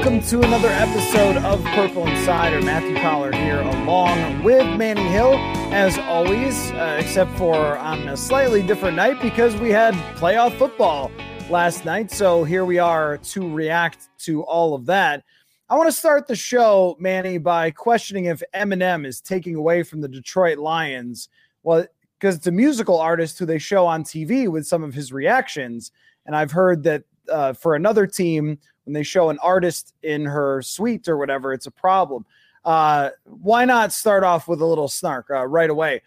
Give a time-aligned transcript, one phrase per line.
[0.00, 2.62] Welcome to another episode of Purple Insider.
[2.62, 5.34] Matthew Coller here, along with Manny Hill,
[5.74, 11.10] as always, uh, except for on a slightly different night because we had playoff football
[11.50, 12.10] last night.
[12.10, 15.22] So here we are to react to all of that.
[15.68, 20.00] I want to start the show, Manny, by questioning if Eminem is taking away from
[20.00, 21.28] the Detroit Lions.
[21.62, 21.84] Well,
[22.18, 25.92] because it's a musical artist who they show on TV with some of his reactions.
[26.24, 30.62] And I've heard that uh, for another team, when they show an artist in her
[30.62, 32.24] suite or whatever, it's a problem.
[32.64, 36.02] Uh, why not start off with a little snark uh, right away?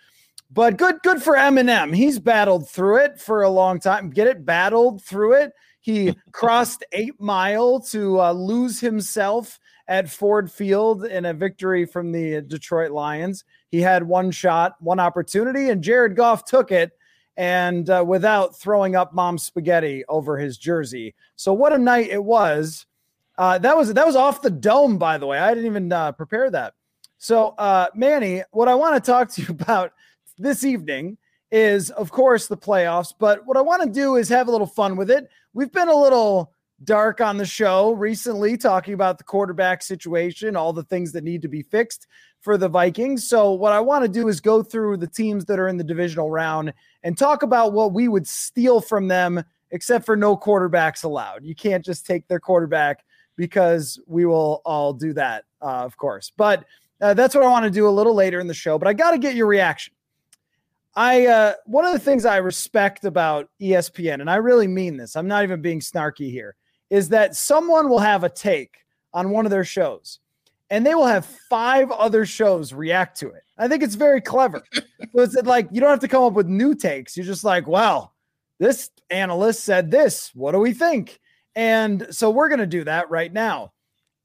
[0.51, 1.95] But good, good for Eminem.
[1.95, 4.11] He's battled through it for a long time.
[4.11, 4.45] Get it?
[4.45, 5.53] Battled through it.
[5.81, 12.11] He crossed eight mile to uh, lose himself at Ford Field in a victory from
[12.11, 13.43] the Detroit Lions.
[13.69, 16.91] He had one shot, one opportunity, and Jared Goff took it
[17.37, 21.15] and uh, without throwing up mom's spaghetti over his jersey.
[21.35, 22.85] So what a night it was.
[23.37, 25.39] Uh, that was that was off the dome, by the way.
[25.39, 26.75] I didn't even uh, prepare that.
[27.17, 29.93] So, uh, Manny, what I want to talk to you about
[30.37, 31.17] this evening
[31.51, 33.13] is, of course, the playoffs.
[33.17, 35.29] But what I want to do is have a little fun with it.
[35.53, 36.51] We've been a little
[36.83, 41.41] dark on the show recently, talking about the quarterback situation, all the things that need
[41.41, 42.07] to be fixed
[42.41, 43.27] for the Vikings.
[43.27, 45.83] So, what I want to do is go through the teams that are in the
[45.83, 46.73] divisional round
[47.03, 51.43] and talk about what we would steal from them, except for no quarterbacks allowed.
[51.43, 53.03] You can't just take their quarterback
[53.35, 56.31] because we will all do that, uh, of course.
[56.35, 56.65] But
[57.01, 58.77] uh, that's what I want to do a little later in the show.
[58.77, 59.93] But I got to get your reaction.
[60.95, 65.15] I uh, one of the things I respect about ESPN, and I really mean this.
[65.15, 66.55] I'm not even being snarky here.
[66.93, 68.77] Is that someone will have a take
[69.15, 70.19] on one of their shows
[70.69, 73.43] and they will have five other shows react to it.
[73.57, 74.63] I think it's very clever.
[74.73, 74.83] so
[75.15, 77.17] it's like you don't have to come up with new takes.
[77.17, 78.13] You're just like, well,
[78.59, 80.31] this analyst said this.
[80.33, 81.19] What do we think?
[81.55, 83.73] And so we're going to do that right now.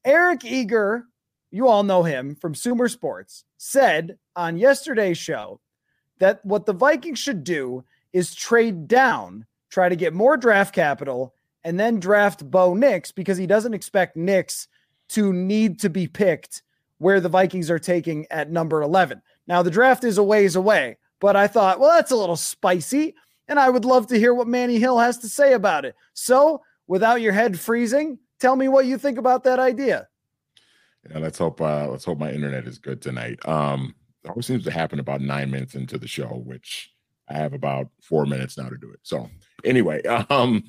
[0.05, 1.05] Eric Eager,
[1.51, 5.59] you all know him from Sumer Sports, said on yesterday's show
[6.19, 11.33] that what the Vikings should do is trade down, try to get more draft capital,
[11.63, 14.67] and then draft Bo Nix because he doesn't expect Nix
[15.09, 16.61] to need to be picked
[16.99, 19.21] where the Vikings are taking at number 11.
[19.47, 23.15] Now, the draft is a ways away, but I thought, well, that's a little spicy.
[23.47, 25.95] And I would love to hear what Manny Hill has to say about it.
[26.13, 30.07] So, without your head freezing, tell me what you think about that idea.
[31.09, 33.39] Yeah, let's hope uh, let's hope my internet is good tonight.
[33.47, 36.91] Um, it always seems to happen about nine minutes into the show, which
[37.29, 38.99] I have about four minutes now to do it.
[39.03, 39.29] So
[39.63, 40.63] anyway, um,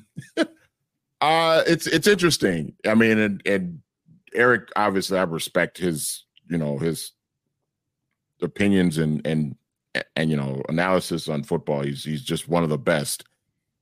[1.21, 2.73] uh, it's it's interesting.
[2.85, 3.79] I mean, and, and
[4.33, 7.11] Eric, obviously, I respect his, you know, his
[8.41, 9.55] opinions and and
[10.15, 11.83] and you know analysis on football.
[11.83, 13.23] He's he's just one of the best.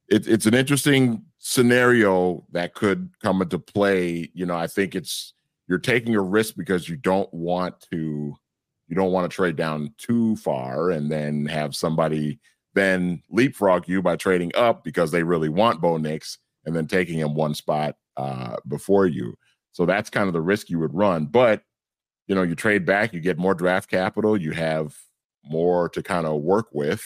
[0.10, 4.30] It, it's an interesting scenario that could come into play.
[4.34, 5.34] You know, I think it's
[5.68, 8.36] you're taking a risk because you don't want to
[8.90, 12.40] you don't want to trade down too far and then have somebody
[12.74, 17.18] then leapfrog you by trading up because they really want Bo Nix and then taking
[17.18, 19.36] him one spot uh, before you.
[19.72, 21.26] So that's kind of the risk you would run.
[21.26, 21.64] But
[22.28, 24.96] you know, you trade back, you get more draft capital, you have
[25.44, 27.04] more to kind of work with.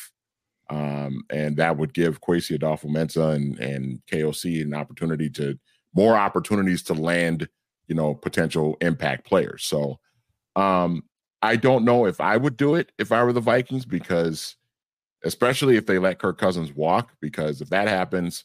[0.69, 5.57] Um, and that would give Kwesi Adofo-Mensah and, and KOC an opportunity to
[5.93, 7.47] more opportunities to land,
[7.87, 9.63] you know, potential impact players.
[9.63, 9.99] So
[10.55, 11.03] um,
[11.41, 14.55] I don't know if I would do it if I were the Vikings because
[15.23, 18.43] especially if they let Kirk Cousins walk, because if that happens,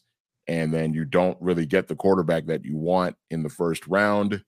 [0.49, 4.43] and then you don't really get the quarterback that you want in the first round,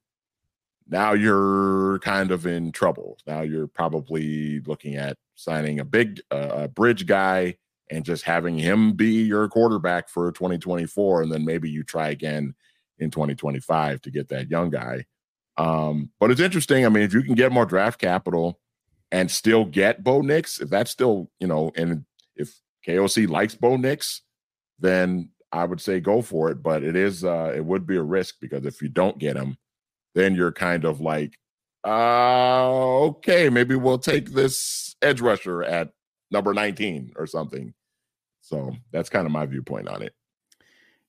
[0.90, 3.20] now you're kind of in trouble.
[3.28, 7.56] Now you're probably looking at signing a big uh, bridge guy
[7.92, 12.56] and just having him be your quarterback for 2024 and then maybe you try again
[12.98, 15.06] in 2025 to get that young guy.
[15.58, 16.84] Um, but it's interesting.
[16.84, 18.60] I mean, if you can get more draft capital
[19.12, 22.06] and still get Bo Nix, if that's still, you know, and
[22.36, 24.24] if KOC likes Bo Nix,
[24.80, 26.64] then I would say go for it.
[26.64, 29.58] But it is uh it would be a risk because if you don't get him,
[30.16, 31.38] then you're kind of like,
[31.86, 32.70] uh
[33.06, 35.90] okay, maybe we'll take this edge rusher at
[36.30, 37.74] number 19 or something.
[38.42, 40.14] So that's kind of my viewpoint on it.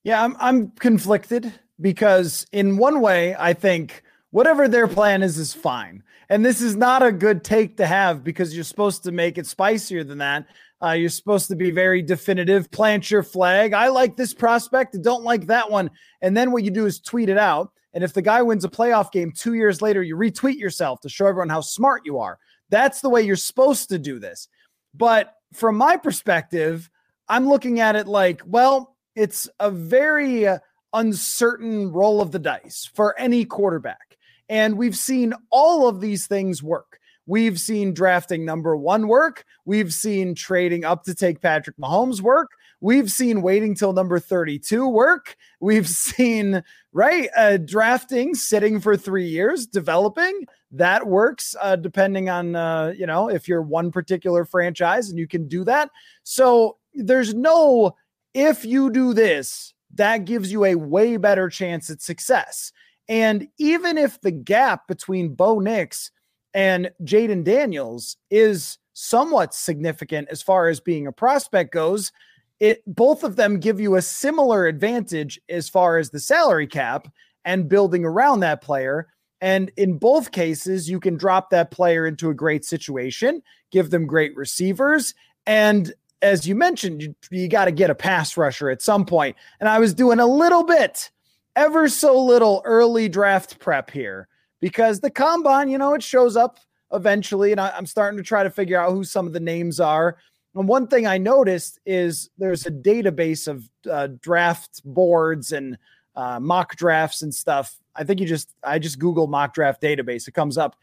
[0.05, 5.55] Yeah, I'm I'm conflicted because in one way I think whatever their plan is is
[5.55, 6.03] fine.
[6.29, 9.47] And this is not a good take to have because you're supposed to make it
[9.47, 10.47] spicier than that.
[10.83, 13.73] Uh, you're supposed to be very definitive, plant your flag.
[13.73, 15.91] I like this prospect, don't like that one.
[16.23, 17.71] And then what you do is tweet it out.
[17.95, 21.09] And if the guy wins a playoff game two years later, you retweet yourself to
[21.09, 22.39] show everyone how smart you are.
[22.71, 24.49] That's the way you're supposed to do this.
[24.95, 26.91] But from my perspective,
[27.29, 30.59] I'm looking at it like, well, it's a very uh,
[30.95, 34.17] uncertain roll of the dice for any quarterback.
[34.49, 36.99] And we've seen all of these things work.
[37.33, 39.47] We've seen drafting number one work.
[39.65, 42.51] We've seen trading up to take Patrick Mahomes work.
[42.83, 45.35] We've seen waiting till number 32 work.
[45.59, 46.63] We've seen,
[46.93, 50.45] right, uh, drafting, sitting for three years, developing.
[50.73, 55.27] That works uh, depending on, uh, you know, if you're one particular franchise and you
[55.27, 55.89] can do that.
[56.25, 57.97] So there's no,
[58.35, 62.73] if you do this, that gives you a way better chance at success.
[63.09, 66.11] And even if the gap between Bo Nix
[66.55, 72.13] and Jayden Daniels is somewhat significant as far as being a prospect goes,
[72.61, 77.09] it both of them give you a similar advantage as far as the salary cap
[77.45, 79.09] and building around that player.
[79.41, 84.07] And in both cases, you can drop that player into a great situation, give them
[84.07, 85.15] great receivers.
[85.47, 89.37] And as you mentioned, you, you got to get a pass rusher at some point.
[89.59, 91.11] And I was doing a little bit,
[91.57, 94.29] ever so little early draft prep here
[94.63, 96.59] because the combine, you know, it shows up
[96.93, 97.51] eventually.
[97.51, 100.17] And I, am starting to try to figure out who some of the names are.
[100.55, 105.77] And one thing I noticed is there's a database of uh, draft boards and
[106.15, 107.75] uh, mock drafts and stuff.
[107.97, 110.29] I think you just, I just Google mock draft database.
[110.29, 110.77] It comes up.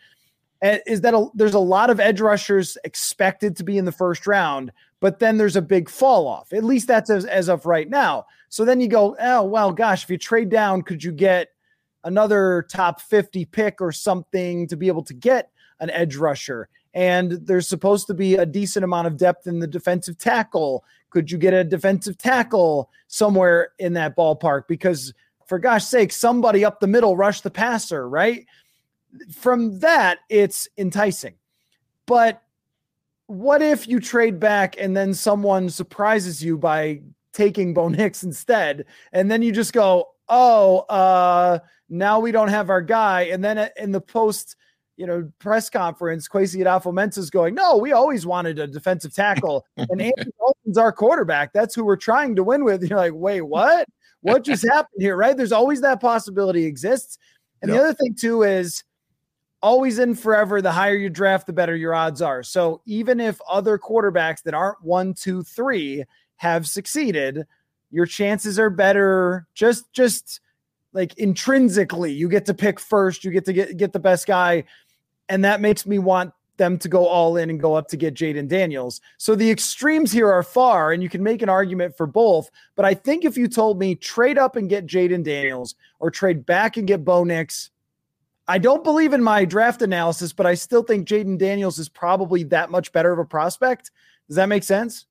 [0.61, 3.93] And is that a, there's a lot of edge rushers expected to be in the
[3.93, 6.51] first round, but then there's a big fall off.
[6.51, 8.25] At least that's as, as of right now.
[8.49, 11.49] So then you go, oh, well, gosh, if you trade down, could you get
[12.03, 16.69] another top 50 pick or something to be able to get an edge rusher.
[16.93, 20.83] And there's supposed to be a decent amount of depth in the defensive tackle.
[21.09, 24.63] Could you get a defensive tackle somewhere in that ballpark?
[24.67, 25.13] Because
[25.45, 28.45] for gosh sake, somebody up the middle rush the passer, right?
[29.33, 31.35] From that, it's enticing.
[32.05, 32.41] But
[33.27, 37.01] what if you trade back and then someone surprises you by
[37.33, 38.85] taking Bo Nix instead?
[39.11, 41.59] And then you just go, oh, uh,
[41.89, 43.23] now we don't have our guy.
[43.23, 44.55] And then in the post,
[44.95, 49.65] you know, press conference, Kwesi Adofo is going, no, we always wanted a defensive tackle.
[49.77, 51.53] and Andy Dalton's our quarterback.
[51.53, 52.83] That's who we're trying to win with.
[52.83, 53.87] You're like, wait, what?
[54.21, 55.15] What just happened here?
[55.15, 55.35] Right?
[55.35, 57.17] There's always that possibility exists.
[57.61, 57.77] And yep.
[57.77, 58.83] the other thing too is
[59.61, 62.43] always in forever, the higher you draft, the better your odds are.
[62.43, 66.05] So even if other quarterbacks that aren't one, two, three
[66.37, 67.45] have succeeded,
[67.91, 70.41] your chances are better just just
[70.93, 74.63] like intrinsically you get to pick first you get to get get the best guy
[75.29, 78.13] and that makes me want them to go all in and go up to get
[78.13, 79.01] Jayden Daniels.
[79.17, 82.51] So the extremes here are far, and you can make an argument for both.
[82.75, 86.45] But I think if you told me trade up and get Jayden Daniels or trade
[86.45, 87.71] back and get Bo Nix,
[88.47, 92.43] I don't believe in my draft analysis, but I still think Jayden Daniels is probably
[92.43, 93.89] that much better of a prospect.
[94.27, 95.05] Does that make sense?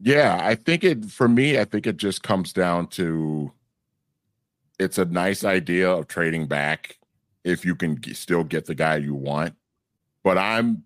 [0.00, 3.52] Yeah, I think it for me, I think it just comes down to
[4.78, 6.98] it's a nice idea of trading back
[7.44, 9.54] if you can g- still get the guy you want.
[10.24, 10.84] But I'm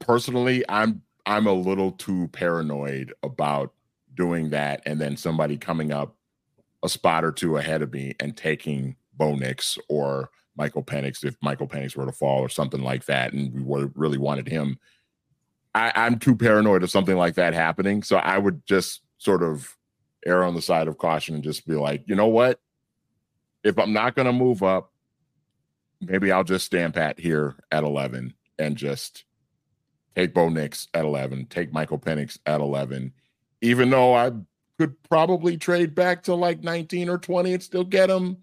[0.00, 3.74] personally, I'm I'm a little too paranoid about
[4.14, 6.16] doing that and then somebody coming up
[6.82, 11.36] a spot or two ahead of me and taking Bo Nix or Michael Penix if
[11.42, 14.78] Michael Penix were to fall or something like that, and we really wanted him
[15.74, 18.02] I, I'm too paranoid of something like that happening.
[18.02, 19.76] So I would just sort of
[20.26, 22.60] err on the side of caution and just be like, you know what?
[23.64, 24.92] If I'm not going to move up,
[26.00, 29.24] maybe I'll just stand pat here at 11 and just
[30.16, 33.12] take Bo Nix at 11, take Michael Penix at 11,
[33.60, 34.32] even though I
[34.78, 38.38] could probably trade back to like 19 or 20 and still get him.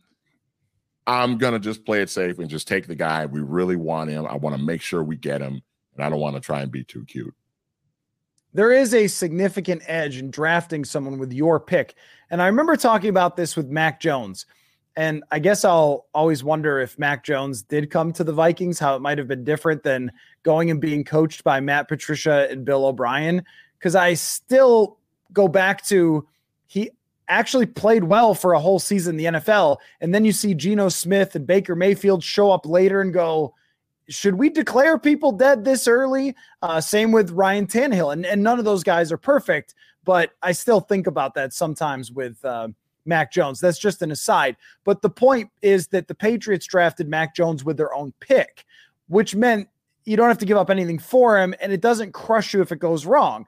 [1.07, 3.25] I'm going to just play it safe and just take the guy.
[3.25, 4.25] We really want him.
[4.25, 5.61] I want to make sure we get him
[5.95, 7.33] and I don't want to try and be too cute.
[8.53, 11.95] There is a significant edge in drafting someone with your pick.
[12.29, 14.45] And I remember talking about this with Mac Jones.
[14.95, 18.95] And I guess I'll always wonder if Mac Jones did come to the Vikings, how
[18.95, 20.09] it might have been different than
[20.43, 23.43] going and being coached by Matt Patricia and Bill O'Brien.
[23.77, 24.97] because I still
[25.33, 26.25] go back to
[26.65, 26.91] he
[27.27, 29.77] actually played well for a whole season in the NFL.
[29.99, 33.53] And then you see Geno Smith and Baker Mayfield show up later and go,
[34.09, 36.35] should we declare people dead this early?
[36.61, 38.13] Uh, same with Ryan Tannehill.
[38.13, 42.11] And, and none of those guys are perfect, but I still think about that sometimes
[42.11, 42.69] with uh,
[43.05, 43.59] Mac Jones.
[43.59, 44.57] That's just an aside.
[44.83, 48.65] But the point is that the Patriots drafted Mac Jones with their own pick,
[49.07, 49.69] which meant
[50.05, 52.71] you don't have to give up anything for him, and it doesn't crush you if
[52.71, 53.45] it goes wrong.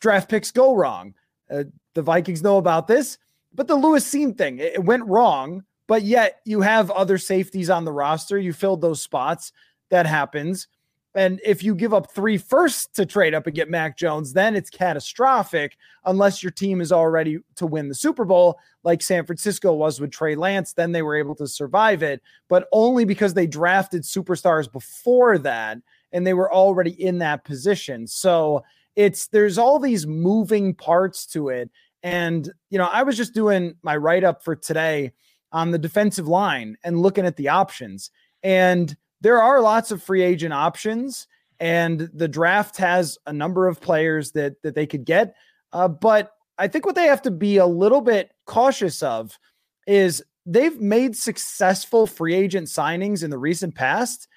[0.00, 1.14] Draft picks go wrong.
[1.50, 3.18] Uh, the Vikings know about this,
[3.54, 7.70] but the Lewis Cine thing, it, it went wrong, but yet you have other safeties
[7.70, 8.38] on the roster.
[8.38, 9.52] You filled those spots.
[9.90, 10.68] That happens.
[11.16, 14.54] And if you give up three firsts to trade up and get Mac Jones, then
[14.54, 19.72] it's catastrophic unless your team is already to win the Super Bowl, like San Francisco
[19.72, 20.74] was with Trey Lance.
[20.74, 25.78] Then they were able to survive it, but only because they drafted superstars before that
[26.12, 28.06] and they were already in that position.
[28.06, 28.62] So
[28.94, 31.70] it's there's all these moving parts to it.
[32.02, 35.12] And, you know, I was just doing my write up for today
[35.50, 38.10] on the defensive line and looking at the options.
[38.42, 41.26] And there are lots of free agent options,
[41.58, 45.34] and the draft has a number of players that that they could get.
[45.72, 49.38] Uh, but I think what they have to be a little bit cautious of
[49.86, 54.28] is they've made successful free agent signings in the recent past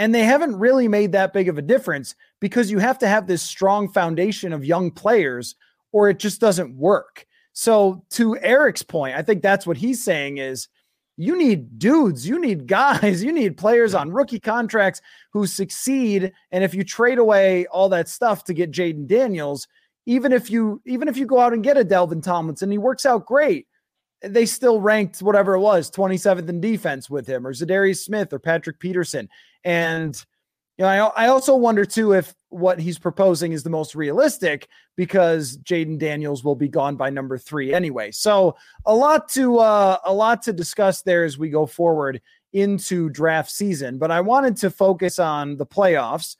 [0.00, 3.26] and they haven't really made that big of a difference because you have to have
[3.26, 5.56] this strong foundation of young players
[5.92, 7.26] or it just doesn't work.
[7.52, 10.68] So to Eric's point, I think that's what he's saying is
[11.20, 15.00] you need dudes, you need guys, you need players on rookie contracts
[15.32, 16.32] who succeed.
[16.50, 19.68] And if you trade away all that stuff to get Jayden Daniels,
[20.06, 23.04] even if you even if you go out and get a Dalvin Tomlinson, he works
[23.04, 23.66] out great.
[24.22, 28.38] They still ranked whatever it was 27th in defense with him or Za'Darius Smith or
[28.38, 29.28] Patrick Peterson.
[29.64, 30.22] And
[30.80, 34.66] you know, I, I also wonder too if what he's proposing is the most realistic
[34.96, 38.10] because Jayden Daniels will be gone by number three anyway.
[38.12, 38.56] So
[38.86, 42.22] a lot to uh, a lot to discuss there as we go forward
[42.54, 43.98] into draft season.
[43.98, 46.36] But I wanted to focus on the playoffs.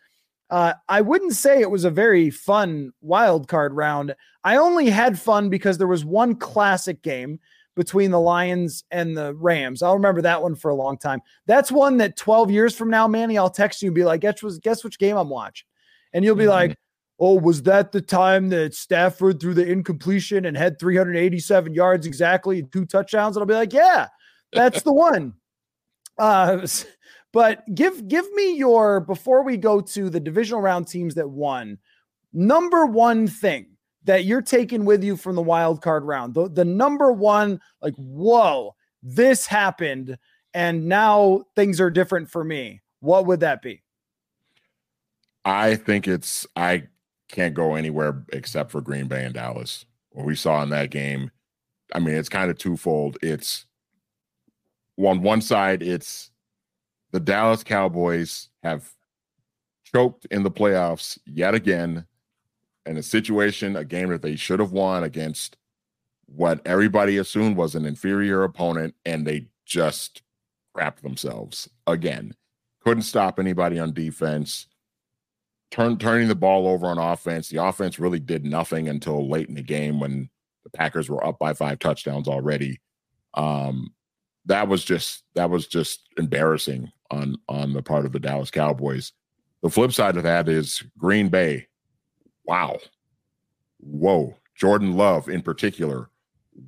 [0.48, 4.16] Uh, I wouldn't say it was a very fun wild card round.
[4.42, 7.40] I only had fun because there was one classic game
[7.76, 9.82] between the Lions and the Rams.
[9.82, 11.20] I'll remember that one for a long time.
[11.46, 14.42] That's one that 12 years from now, Manny, I'll text you and be like, guess,
[14.58, 15.66] guess which game I'm watching?
[16.12, 16.50] And you'll be mm-hmm.
[16.50, 16.78] like,
[17.18, 22.60] oh, was that the time that Stafford threw the incompletion and had 387 yards exactly
[22.60, 23.36] and two touchdowns?
[23.36, 24.08] And I'll be like, yeah,
[24.52, 25.34] that's the one.
[26.18, 26.66] Uh,
[27.32, 31.78] but give give me your before we go to the divisional round teams that won.
[32.32, 33.69] Number one thing
[34.04, 36.34] that you're taking with you from the wild card round?
[36.34, 40.18] The, the number one, like, whoa, this happened,
[40.54, 42.80] and now things are different for me.
[43.00, 43.82] What would that be?
[45.44, 46.84] I think it's I
[47.28, 49.86] can't go anywhere except for Green Bay and Dallas.
[50.10, 51.30] What we saw in that game,
[51.94, 53.16] I mean, it's kind of twofold.
[53.22, 53.66] It's
[54.98, 56.30] on one side, it's
[57.12, 58.92] the Dallas Cowboys have
[59.84, 62.06] choked in the playoffs yet again
[62.86, 65.56] in a situation, a game that they should have won against
[66.26, 70.22] what everybody assumed was an inferior opponent, and they just
[70.76, 72.34] crapped themselves again.
[72.84, 74.66] Couldn't stop anybody on defense.
[75.70, 77.48] Turn, turning the ball over on offense.
[77.48, 80.28] The offense really did nothing until late in the game when
[80.64, 82.80] the Packers were up by five touchdowns already.
[83.34, 83.94] Um,
[84.46, 89.12] that was just that was just embarrassing on on the part of the Dallas Cowboys.
[89.62, 91.66] The flip side of that is Green Bay
[92.44, 92.78] wow.
[93.78, 94.36] Whoa.
[94.54, 96.10] Jordan Love in particular.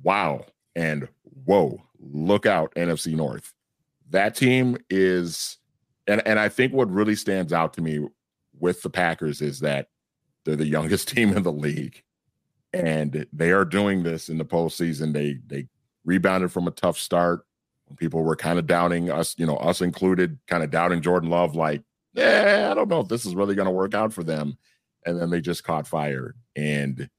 [0.03, 0.45] Wow.
[0.75, 1.07] And
[1.45, 1.81] whoa.
[1.99, 3.53] Look out, NFC North.
[4.09, 5.57] That team is,
[6.07, 8.05] and, and I think what really stands out to me
[8.59, 9.87] with the Packers is that
[10.43, 12.03] they're the youngest team in the league.
[12.73, 15.13] And they are doing this in the postseason.
[15.13, 15.67] They they
[16.05, 17.45] rebounded from a tough start
[17.85, 21.29] when people were kind of doubting us, you know, us included, kind of doubting Jordan
[21.29, 24.23] Love, like, yeah, I don't know if this is really going to work out for
[24.23, 24.57] them
[25.05, 26.35] and then they just caught fire.
[26.55, 27.09] And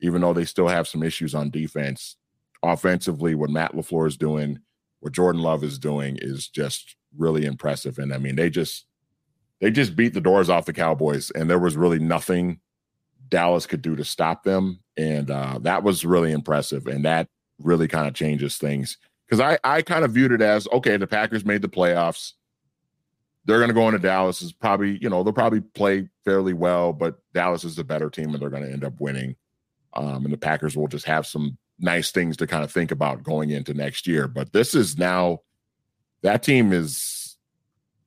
[0.00, 2.16] even though they still have some issues on defense,
[2.62, 4.58] offensively, what Matt LaFleur is doing,
[5.00, 7.98] what Jordan Love is doing is just really impressive.
[7.98, 8.86] And I mean, they just
[9.60, 12.60] they just beat the doors off the Cowboys, and there was really nothing
[13.28, 14.80] Dallas could do to stop them.
[14.96, 16.86] And uh, that was really impressive.
[16.86, 18.98] And that really kind of changes things.
[19.26, 22.32] Because I, I kind of viewed it as okay, the Packers made the playoffs
[23.44, 26.92] they're going to go into Dallas is probably, you know, they'll probably play fairly well,
[26.92, 29.34] but Dallas is the better team and they're going to end up winning.
[29.94, 33.22] Um, and the Packers will just have some nice things to kind of think about
[33.22, 34.28] going into next year.
[34.28, 35.40] But this is now
[36.22, 37.36] that team is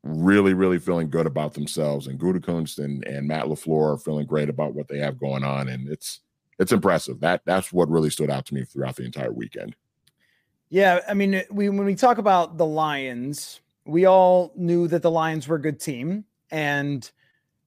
[0.03, 4.49] really, really feeling good about themselves, and Gutekunst and and Matt LaFleur are feeling great
[4.49, 6.21] about what they have going on, and it's
[6.59, 7.19] it's impressive.
[7.19, 9.75] That that's what really stood out to me throughout the entire weekend.
[10.69, 15.11] Yeah, I mean, we when we talk about the Lions, we all knew that the
[15.11, 17.09] Lions were a good team, and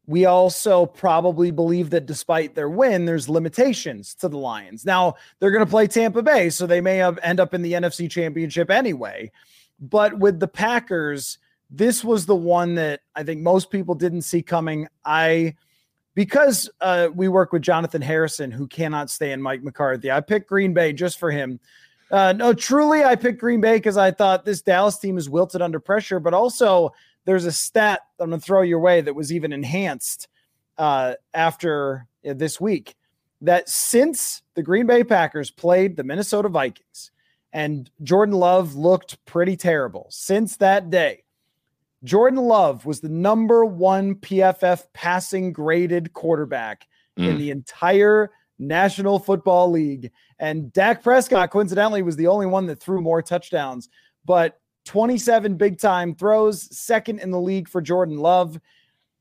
[0.06, 4.84] we also probably believe that despite their win, there's limitations to the Lions.
[4.84, 8.10] Now they're going to play Tampa Bay, so they may end up in the NFC
[8.10, 9.30] Championship anyway.
[9.78, 11.38] But with the Packers,
[11.70, 14.88] this was the one that I think most people didn't see coming.
[15.04, 15.54] I
[16.14, 20.10] because uh, we work with Jonathan Harrison, who cannot stay in Mike McCarthy.
[20.10, 21.60] I picked Green Bay just for him.
[22.10, 25.60] Uh, no, truly, I picked Green Bay because I thought this Dallas team is wilted
[25.60, 26.92] under pressure, but also
[27.24, 30.28] there's a stat I'm going to throw your way that was even enhanced
[30.78, 32.94] uh, after uh, this week
[33.42, 37.10] that since the Green Bay Packers played the Minnesota Vikings
[37.52, 41.24] and Jordan Love looked pretty terrible, since that day,
[42.04, 46.86] Jordan Love was the number one PFF passing graded quarterback
[47.18, 47.28] mm.
[47.28, 50.10] in the entire National Football League.
[50.38, 53.88] And Dak Prescott, coincidentally, was the only one that threw more touchdowns.
[54.24, 58.58] But 27 big time throws, second in the league for Jordan Love.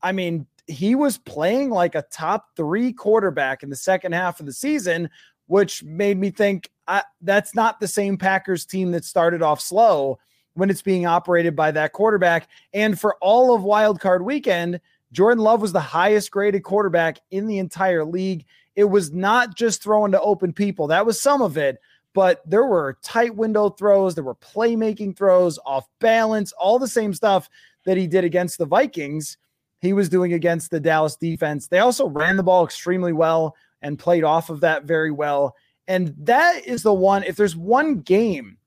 [0.02, 4.46] I mean, he was playing like a top three quarterback in the second half of
[4.46, 5.10] the season,
[5.46, 10.18] which made me think I, that's not the same Packers team that started off slow
[10.54, 12.48] when it's being operated by that quarterback.
[12.72, 14.80] And for all of Wild Card Weekend,
[15.12, 18.44] Jordan Love was the highest graded quarterback in the entire league.
[18.78, 21.80] It was not just throwing to open people, that was some of it,
[22.14, 27.12] but there were tight window throws, there were playmaking throws, off balance, all the same
[27.12, 27.50] stuff
[27.86, 29.36] that he did against the Vikings.
[29.80, 31.66] He was doing against the Dallas defense.
[31.66, 35.56] They also ran the ball extremely well and played off of that very well.
[35.88, 38.58] And that is the one, if there's one game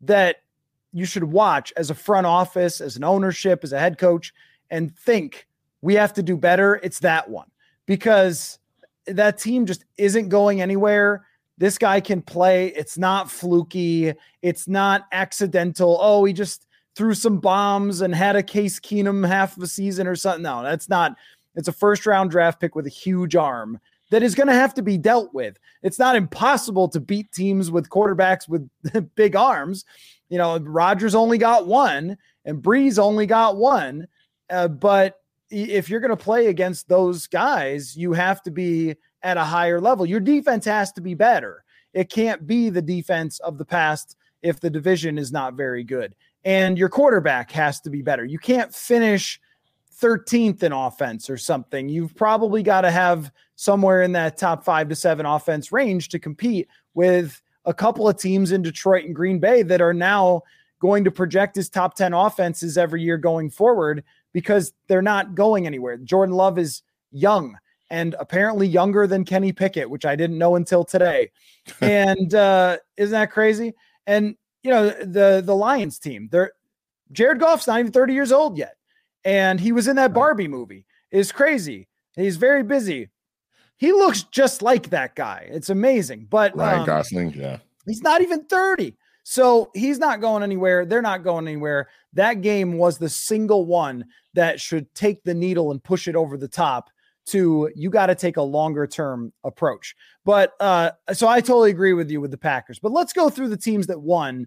[0.00, 0.36] that
[0.94, 4.32] you should watch as a front office, as an ownership, as a head coach,
[4.70, 5.46] and think
[5.82, 6.80] we have to do better.
[6.82, 7.50] It's that one
[7.84, 8.58] because
[9.10, 11.26] that team just isn't going anywhere.
[11.58, 12.68] This guy can play.
[12.68, 14.14] It's not fluky.
[14.42, 15.98] It's not accidental.
[16.00, 20.06] Oh, he just threw some bombs and had a Case Keenum half of a season
[20.06, 20.42] or something.
[20.42, 21.16] No, that's not.
[21.54, 24.72] It's a first round draft pick with a huge arm that is going to have
[24.74, 25.58] to be dealt with.
[25.82, 28.68] It's not impossible to beat teams with quarterbacks with
[29.14, 29.84] big arms
[30.28, 34.08] you know, Rodgers only got one and Brees only got one.
[34.50, 35.16] Uh, but
[35.50, 39.80] if you're going to play against those guys, you have to be at a higher
[39.80, 40.06] level.
[40.06, 41.64] Your defense has to be better.
[41.92, 46.14] It can't be the defense of the past if the division is not very good.
[46.44, 48.24] And your quarterback has to be better.
[48.24, 49.40] You can't finish
[50.00, 51.88] 13th in offense or something.
[51.88, 56.18] You've probably got to have somewhere in that top five to seven offense range to
[56.18, 60.42] compete with a couple of teams in Detroit and Green Bay that are now
[60.80, 65.66] going to project as top 10 offenses every year going forward because they're not going
[65.66, 65.96] anywhere.
[65.96, 67.56] Jordan Love is young
[67.90, 71.30] and apparently younger than Kenny Pickett, which I didn't know until today.
[71.80, 73.74] and uh, isn't that crazy?
[74.06, 76.52] And you know, the the Lions team, they're
[77.12, 78.76] Jared Goff's not even 30 years old yet.
[79.24, 80.84] And he was in that Barbie movie.
[81.10, 81.88] Is crazy.
[82.16, 83.08] He's very busy.
[83.76, 85.48] He looks just like that guy.
[85.50, 86.26] It's amazing.
[86.28, 87.58] But Ryan um, Gosling, yeah.
[87.86, 88.96] He's not even 30.
[89.22, 90.84] So he's not going anywhere.
[90.84, 91.88] They're not going anywhere.
[92.14, 96.36] That game was the single one that should take the needle and push it over
[96.36, 96.90] the top
[97.26, 99.94] to you got to take a longer term approach.
[100.24, 102.78] But uh so I totally agree with you with the Packers.
[102.78, 104.46] But let's go through the teams that won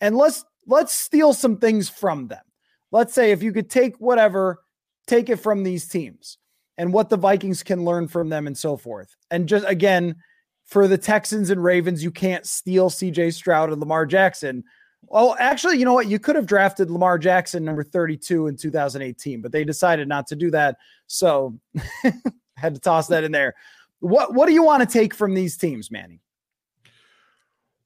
[0.00, 2.42] and let's let's steal some things from them.
[2.90, 4.62] Let's say if you could take whatever,
[5.06, 6.38] take it from these teams
[6.78, 9.14] and what the Vikings can learn from them and so forth.
[9.30, 10.16] And just again,
[10.64, 14.64] for the Texans and Ravens, you can't steal CJ Stroud and Lamar Jackson.
[15.10, 16.08] Oh, actually, you know what?
[16.08, 20.36] You could have drafted Lamar Jackson number 32 in 2018, but they decided not to
[20.36, 20.76] do that.
[21.06, 21.58] So
[22.56, 23.54] had to toss that in there.
[24.00, 26.20] What what do you want to take from these teams, Manny?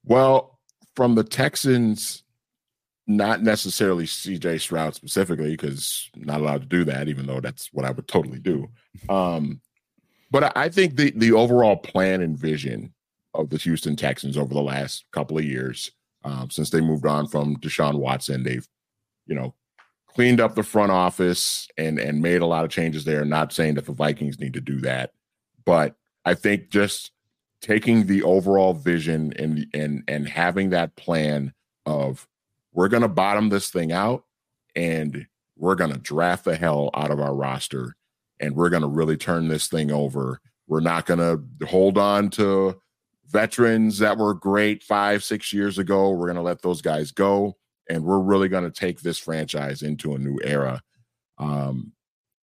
[0.03, 0.59] Well,
[0.95, 2.23] from the Texans,
[3.07, 7.85] not necessarily CJ Stroud specifically, because not allowed to do that, even though that's what
[7.85, 8.69] I would totally do.
[9.07, 9.61] Um,
[10.31, 12.93] but I think the the overall plan and vision
[13.33, 15.91] of the Houston Texans over the last couple of years,
[16.23, 18.67] um, since they moved on from Deshaun Watson, they've,
[19.25, 19.53] you know,
[20.07, 23.23] cleaned up the front office and and made a lot of changes there.
[23.25, 25.11] Not saying that the Vikings need to do that,
[25.65, 27.11] but I think just
[27.61, 31.53] taking the overall vision and and and having that plan
[31.85, 32.27] of
[32.73, 34.23] we're going to bottom this thing out
[34.75, 35.25] and
[35.57, 37.95] we're going to draft the hell out of our roster
[38.39, 40.39] and we're going to really turn this thing over.
[40.67, 42.79] We're not going to hold on to
[43.29, 46.11] veterans that were great five, six years ago.
[46.11, 47.57] We're going to let those guys go.
[47.89, 50.81] And we're really going to take this franchise into a new era.
[51.37, 51.93] Um,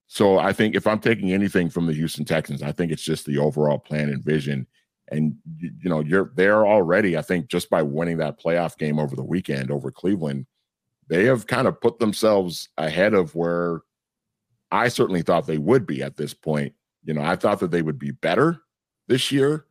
[0.07, 3.27] so I think if I'm taking anything from the Houston Texans, I think it's just
[3.27, 4.67] the overall plan and vision.
[5.09, 7.17] And you know, you're there already.
[7.17, 10.47] I think just by winning that playoff game over the weekend over Cleveland,
[11.09, 13.83] they have kind of put themselves ahead of where
[14.73, 16.75] I certainly thought they would be at this point.
[17.05, 18.63] You know, I thought that they would be better
[19.07, 19.66] this year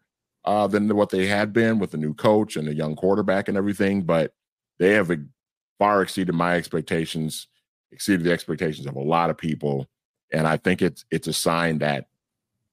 [0.45, 3.57] uh, than what they had been with a new coach and a young quarterback and
[3.57, 4.33] everything, but
[4.79, 5.11] they have
[5.79, 7.47] far exceeded my expectations,
[7.91, 9.87] exceeded the expectations of a lot of people,
[10.31, 12.07] and I think it's it's a sign that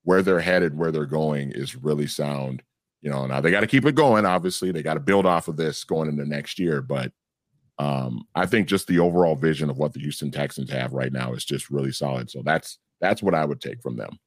[0.04, 2.62] where they're headed, where they're going, is really sound.
[3.00, 4.26] You know, now they got to keep it going.
[4.26, 7.12] Obviously, they got to build off of this going into next year, but
[7.78, 11.32] um, I think just the overall vision of what the Houston Texans have right now
[11.32, 12.30] is just really solid.
[12.30, 14.18] So that's that's what I would take from them.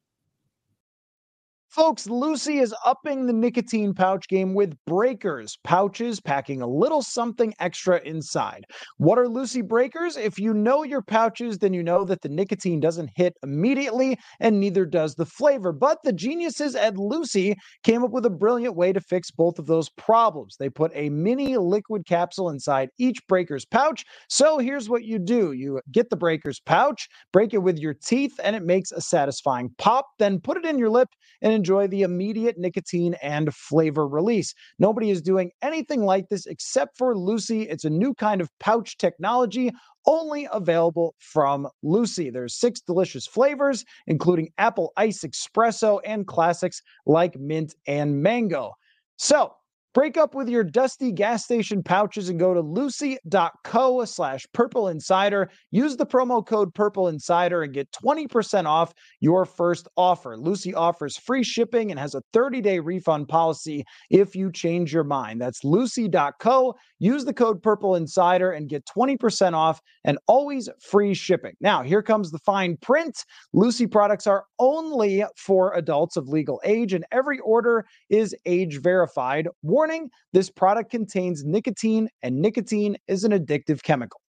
[1.76, 7.52] Folks, Lucy is upping the nicotine pouch game with breakers, pouches packing a little something
[7.60, 8.64] extra inside.
[8.96, 10.16] What are Lucy breakers?
[10.16, 14.58] If you know your pouches, then you know that the nicotine doesn't hit immediately and
[14.58, 15.70] neither does the flavor.
[15.70, 19.66] But the geniuses at Lucy came up with a brilliant way to fix both of
[19.66, 20.56] those problems.
[20.58, 24.02] They put a mini liquid capsule inside each breaker's pouch.
[24.30, 28.40] So here's what you do you get the breaker's pouch, break it with your teeth,
[28.42, 30.06] and it makes a satisfying pop.
[30.18, 31.10] Then put it in your lip
[31.42, 34.54] and enjoy the immediate nicotine and flavor release.
[34.78, 37.62] Nobody is doing anything like this except for Lucy.
[37.62, 39.72] It's a new kind of pouch technology
[40.06, 42.30] only available from Lucy.
[42.30, 48.72] There's six delicious flavors, including apple ice espresso and classics like mint and mango.
[49.16, 49.54] So,
[49.96, 55.48] Break up with your dusty gas station pouches and go to lucy.co slash purple insider.
[55.70, 60.36] Use the promo code purple insider and get 20% off your first offer.
[60.36, 65.02] Lucy offers free shipping and has a 30 day refund policy if you change your
[65.02, 65.40] mind.
[65.40, 66.74] That's lucy.co.
[66.98, 71.54] Use the code purple insider and get 20% off and always free shipping.
[71.62, 73.24] Now, here comes the fine print.
[73.54, 79.48] Lucy products are only for adults of legal age, and every order is age verified.
[79.62, 84.20] Warning warning this product contains nicotine, and nicotine is an addictive chemical.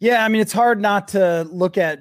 [0.00, 2.00] Yeah, I mean, it's hard not to look at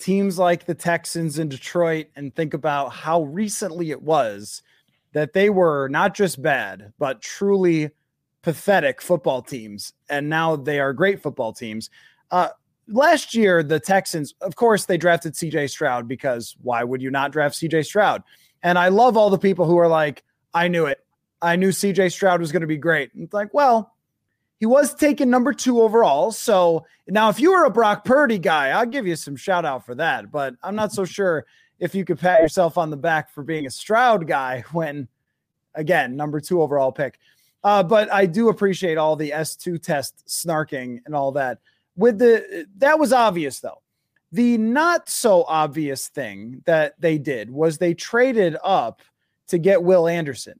[0.00, 4.62] teams like the Texans in Detroit and think about how recently it was
[5.12, 7.90] that they were not just bad, but truly
[8.42, 9.92] pathetic football teams.
[10.08, 11.90] And now they are great football teams.
[12.30, 12.48] Uh,
[12.88, 17.32] last year, the Texans, of course, they drafted CJ Stroud because why would you not
[17.32, 18.22] draft CJ Stroud?
[18.62, 20.22] And I love all the people who are like,
[20.54, 20.98] I knew it.
[21.40, 23.12] I knew CJ Stroud was going to be great.
[23.14, 23.94] And it's like, well,
[24.60, 26.30] he was taken number two overall.
[26.30, 29.84] So now, if you were a Brock Purdy guy, I'll give you some shout out
[29.84, 30.30] for that.
[30.30, 31.46] But I'm not so sure
[31.80, 35.08] if you could pat yourself on the back for being a Stroud guy when,
[35.74, 37.18] again, number two overall pick.
[37.64, 41.58] Uh, but I do appreciate all the S2 test snarking and all that
[41.96, 43.82] with the that was obvious though.
[44.32, 49.02] The not so obvious thing that they did was they traded up
[49.48, 50.58] to get Will Anderson.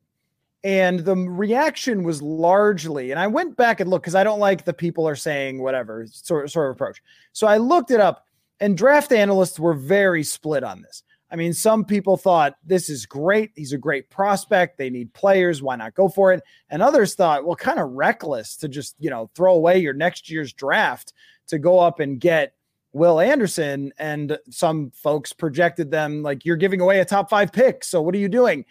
[0.64, 4.64] And the reaction was largely, and I went back and looked because I don't like
[4.64, 7.02] the people are saying whatever sort, sort of approach.
[7.32, 8.26] So I looked it up,
[8.60, 11.02] and draft analysts were very split on this.
[11.32, 13.52] I mean, some people thought this is great.
[13.56, 14.76] He's a great prospect.
[14.76, 15.62] They need players.
[15.62, 16.42] Why not go for it?
[16.68, 20.28] And others thought, well, kind of reckless to just, you know, throw away your next
[20.28, 21.14] year's draft
[21.46, 22.54] to go up and get
[22.92, 23.94] Will Anderson.
[23.98, 27.82] And some folks projected them like, you're giving away a top five pick.
[27.82, 28.66] So what are you doing?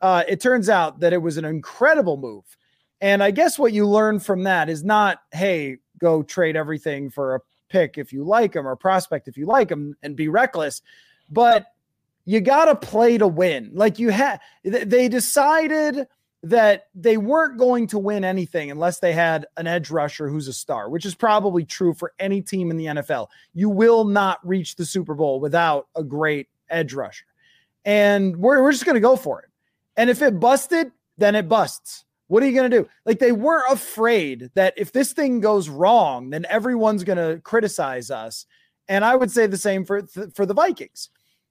[0.00, 2.44] Uh, it turns out that it was an incredible move.
[3.02, 7.34] And I guess what you learn from that is not, hey, go trade everything for
[7.34, 10.80] a pick if you like him or prospect if you like him and be reckless.
[11.28, 11.66] But
[12.26, 13.70] you got to play to win.
[13.72, 16.06] Like you had, they decided
[16.42, 20.52] that they weren't going to win anything unless they had an edge rusher who's a
[20.52, 23.28] star, which is probably true for any team in the NFL.
[23.54, 27.24] You will not reach the Super Bowl without a great edge rusher.
[27.84, 29.48] And we're, we're just going to go for it.
[29.96, 32.04] And if it busted, then it busts.
[32.28, 32.88] What are you going to do?
[33.04, 38.10] Like they weren't afraid that if this thing goes wrong, then everyone's going to criticize
[38.10, 38.46] us.
[38.88, 40.02] And I would say the same for
[40.34, 41.10] for the Vikings.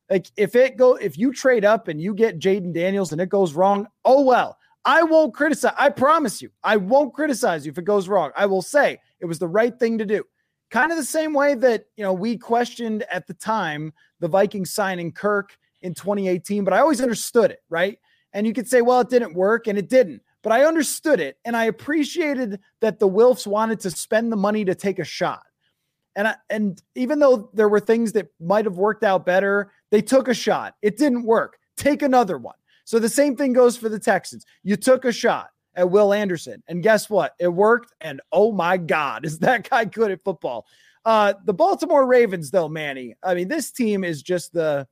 [0.10, 3.30] Like if it go if you trade up and you get Jayden Daniels and it
[3.30, 4.58] goes wrong, oh well.
[4.86, 5.74] I won't criticize.
[5.80, 8.32] I promise you, I won't criticize you if it goes wrong.
[8.38, 10.24] I will say it was the right thing to do.
[10.70, 14.72] Kind of the same way that, you know, we questioned at the time the Vikings
[14.72, 17.98] signing Kirk in 2018, but I always understood it, right?
[18.34, 21.38] And you could say, well, it didn't work and it didn't, but I understood it
[21.46, 25.44] and I appreciated that the Wilfs wanted to spend the money to take a shot.
[26.16, 30.02] And I, and even though there were things that might have worked out better, they
[30.02, 30.76] took a shot.
[30.82, 31.58] It didn't work.
[31.78, 32.56] Take another one.
[32.86, 34.46] So the same thing goes for the Texans.
[34.64, 36.64] You took a shot at Will Anderson.
[36.68, 37.34] And guess what?
[37.40, 37.94] It worked.
[38.02, 40.66] And oh my God, is that guy good at football?
[41.04, 44.88] Uh, the Baltimore Ravens, though, Manny, I mean, this team is just the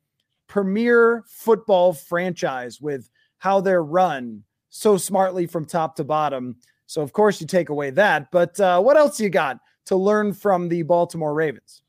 [0.46, 6.56] premier football franchise with how they're run so smartly from top to bottom.
[6.86, 8.30] So, of course, you take away that.
[8.30, 11.82] But uh, what else you got to learn from the Baltimore Ravens?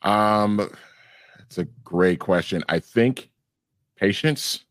[0.00, 0.70] Um,
[1.52, 2.64] it's a great question.
[2.70, 3.28] I think
[3.96, 4.64] patience,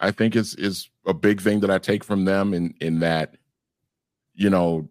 [0.00, 3.36] I think is is a big thing that I take from them in in that,
[4.34, 4.88] you know,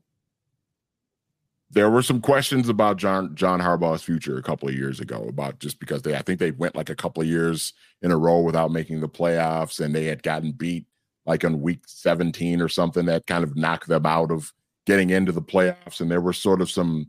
[1.72, 5.60] there were some questions about John John Harbaugh's future a couple of years ago about
[5.60, 8.40] just because they I think they went like a couple of years in a row
[8.40, 10.86] without making the playoffs and they had gotten beat
[11.26, 14.54] like on week 17 or something that kind of knocked them out of
[14.86, 17.08] getting into the playoffs and there were sort of some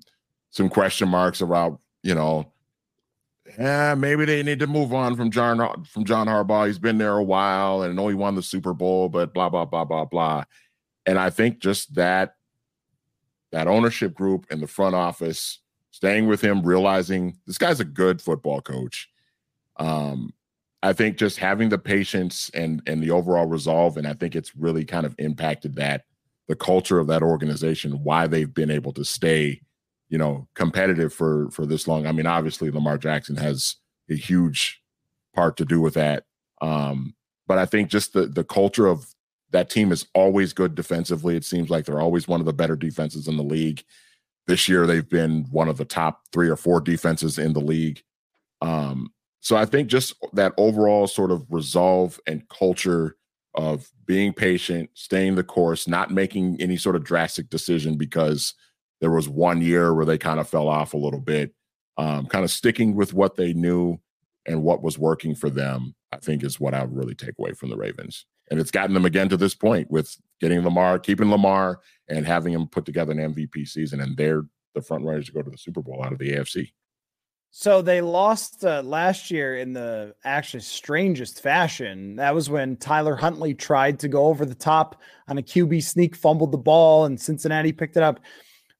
[0.50, 2.52] some question marks about you know
[3.58, 7.16] yeah maybe they need to move on from John from John Harbaugh he's been there
[7.16, 10.04] a while and I know he won the Super Bowl but blah blah blah blah
[10.04, 10.44] blah
[11.06, 12.34] and I think just that
[13.52, 15.60] that ownership group and the front office
[15.90, 19.08] staying with him, realizing this guy's a good football coach.
[19.76, 20.32] Um,
[20.82, 24.56] I think just having the patience and and the overall resolve, and I think it's
[24.56, 26.04] really kind of impacted that
[26.48, 29.60] the culture of that organization, why they've been able to stay,
[30.10, 32.06] you know, competitive for for this long.
[32.06, 33.76] I mean, obviously Lamar Jackson has
[34.10, 34.82] a huge
[35.34, 36.24] part to do with that.
[36.60, 37.14] Um,
[37.46, 39.14] but I think just the the culture of
[39.52, 41.36] that team is always good defensively.
[41.36, 43.82] It seems like they're always one of the better defenses in the league.
[44.46, 48.02] This year, they've been one of the top three or four defenses in the league.
[48.60, 53.16] Um, so I think just that overall sort of resolve and culture
[53.54, 58.54] of being patient, staying the course, not making any sort of drastic decision because
[59.00, 61.54] there was one year where they kind of fell off a little bit,
[61.96, 63.98] um, kind of sticking with what they knew
[64.46, 67.52] and what was working for them, I think is what I would really take away
[67.52, 71.30] from the Ravens and it's gotten them again to this point with getting Lamar, keeping
[71.30, 74.42] Lamar, and having him put together an MVP season, and they're
[74.74, 76.72] the front runners to go to the Super Bowl out of the AFC.
[77.52, 82.16] So they lost uh, last year in the actually strangest fashion.
[82.16, 86.14] That was when Tyler Huntley tried to go over the top on a QB sneak,
[86.14, 88.20] fumbled the ball, and Cincinnati picked it up.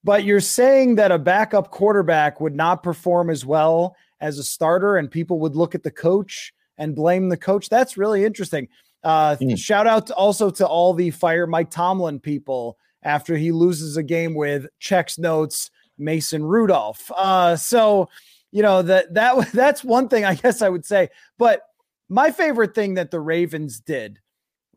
[0.02, 4.96] But you're saying that a backup quarterback would not perform as well as a starter,
[4.96, 7.68] and people would look at the coach and blame the coach.
[7.68, 8.68] That's really interesting.
[9.04, 9.58] Uh, mm.
[9.58, 14.02] Shout out to also to all the fire Mike Tomlin people after he loses a
[14.02, 17.10] game with checks notes Mason Rudolph.
[17.16, 18.08] Uh, so
[18.50, 21.10] you know that that that's one thing I guess I would say.
[21.38, 21.62] But
[22.08, 24.18] my favorite thing that the Ravens did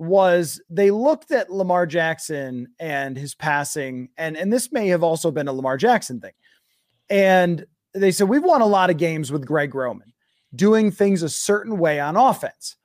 [0.03, 5.31] was they looked at Lamar Jackson and his passing, and and this may have also
[5.31, 6.33] been a Lamar Jackson thing,
[7.09, 10.13] and they said we've won a lot of games with Greg Roman
[10.55, 12.75] doing things a certain way on offense,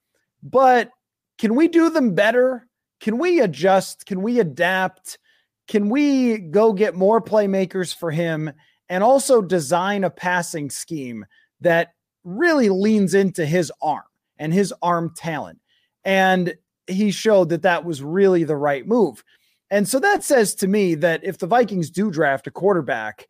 [0.43, 0.91] but
[1.39, 2.67] can we do them better?
[3.01, 4.07] Can we adjust?
[4.07, 5.19] Can we adapt?
[5.69, 8.51] Can we go get more playmakers for him
[8.89, 11.25] and also design a passing scheme
[11.61, 14.05] that really leans into his arm
[14.39, 15.61] and his arm talent?
[16.05, 16.55] And
[16.89, 19.23] he showed that that was really the right move.
[19.71, 23.29] And so that says to me that if the Vikings do draft a quarterback,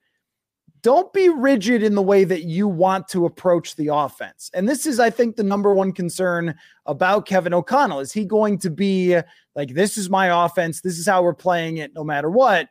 [0.82, 4.50] don't be rigid in the way that you want to approach the offense.
[4.54, 6.54] And this is, I think, the number one concern
[6.86, 7.98] about Kevin O'Connell.
[7.98, 9.18] Is he going to be
[9.56, 12.68] like, this is my offense, this is how we're playing it, no matter what?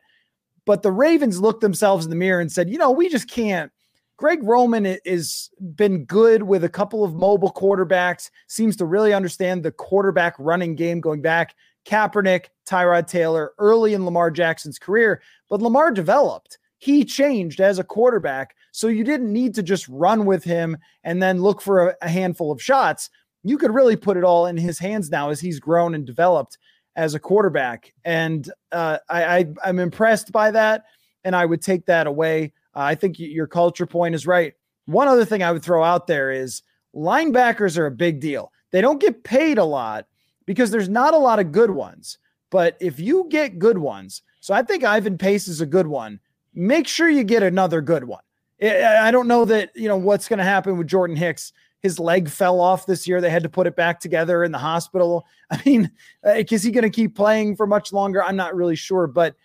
[0.64, 3.70] But the Ravens looked themselves in the mirror and said, you know, we just can't.
[4.18, 9.62] Greg Roman has been good with a couple of mobile quarterbacks, seems to really understand
[9.62, 11.54] the quarterback running game going back.
[11.86, 17.84] Kaepernick, Tyrod Taylor, early in Lamar Jackson's career, but Lamar developed he changed as a
[17.84, 18.54] quarterback.
[18.72, 22.08] So you didn't need to just run with him and then look for a, a,
[22.08, 23.10] handful of shots.
[23.42, 26.58] You could really put it all in his hands now as he's grown and developed
[26.94, 27.92] as a quarterback.
[28.04, 30.84] And uh, I, I, I'm impressed by that.
[31.24, 32.52] And I would take that away.
[32.78, 34.54] I think your culture point is right.
[34.86, 36.62] One other thing I would throw out there is
[36.94, 38.52] linebackers are a big deal.
[38.70, 40.06] They don't get paid a lot
[40.46, 42.18] because there's not a lot of good ones.
[42.50, 46.20] But if you get good ones, so I think Ivan Pace is a good one
[46.58, 48.22] make sure you get another good one.
[48.60, 51.52] I don't know that, you know, what's going to happen with Jordan Hicks.
[51.80, 53.20] His leg fell off this year.
[53.20, 55.24] They had to put it back together in the hospital.
[55.50, 55.90] I mean,
[56.26, 58.22] uh, is he going to keep playing for much longer?
[58.22, 59.36] I'm not really sure, but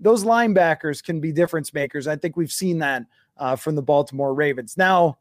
[0.00, 2.06] those linebackers can be difference makers.
[2.06, 3.04] I think we've seen that
[3.36, 4.76] uh, from the Baltimore Ravens.
[4.76, 5.18] Now,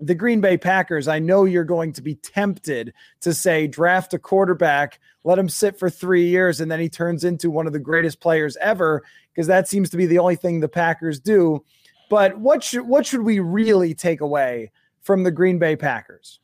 [0.00, 4.18] the Green Bay Packers, I know you're going to be tempted to say draft a
[4.18, 7.78] quarterback, let him sit for three years, and then he turns into one of the
[7.78, 11.64] greatest players ever, because that seems to be the only thing the Packers do.
[12.10, 16.40] But what should what should we really take away from the Green Bay Packers?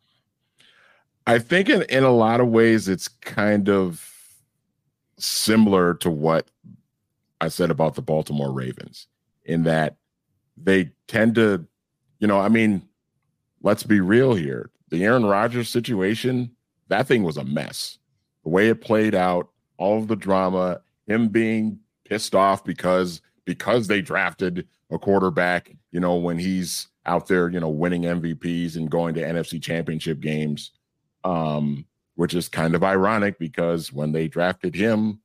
[1.27, 4.07] I think in, in a lot of ways it's kind of
[5.19, 6.49] similar to what
[7.41, 9.07] I said about the Baltimore Ravens
[9.45, 9.97] in that
[10.57, 11.67] they tend to,
[12.19, 12.83] you know, I mean,
[13.63, 14.71] let's be real here.
[14.91, 16.51] The Aaron Rodgers situation,
[16.89, 17.99] that thing was a mess.
[18.45, 23.89] The way it played out, all of the drama, him being pissed off because because
[23.89, 28.91] they drafted a quarterback, you know, when he's out there, you know, winning MVPs and
[28.91, 30.73] going to NFC championship games.
[31.25, 31.87] Um,
[32.21, 35.21] which is kind of ironic because when they drafted him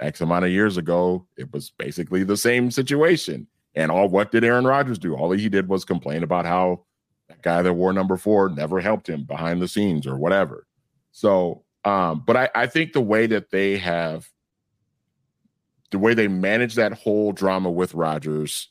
[0.00, 3.46] X amount of years ago, it was basically the same situation.
[3.74, 5.14] And all what did Aaron Rodgers do?
[5.14, 6.84] All he did was complain about how
[7.28, 10.66] that guy that wore number four never helped him behind the scenes or whatever.
[11.12, 14.28] So, um, but I, I think the way that they have
[15.90, 18.68] the way they managed that whole drama with Rodgers,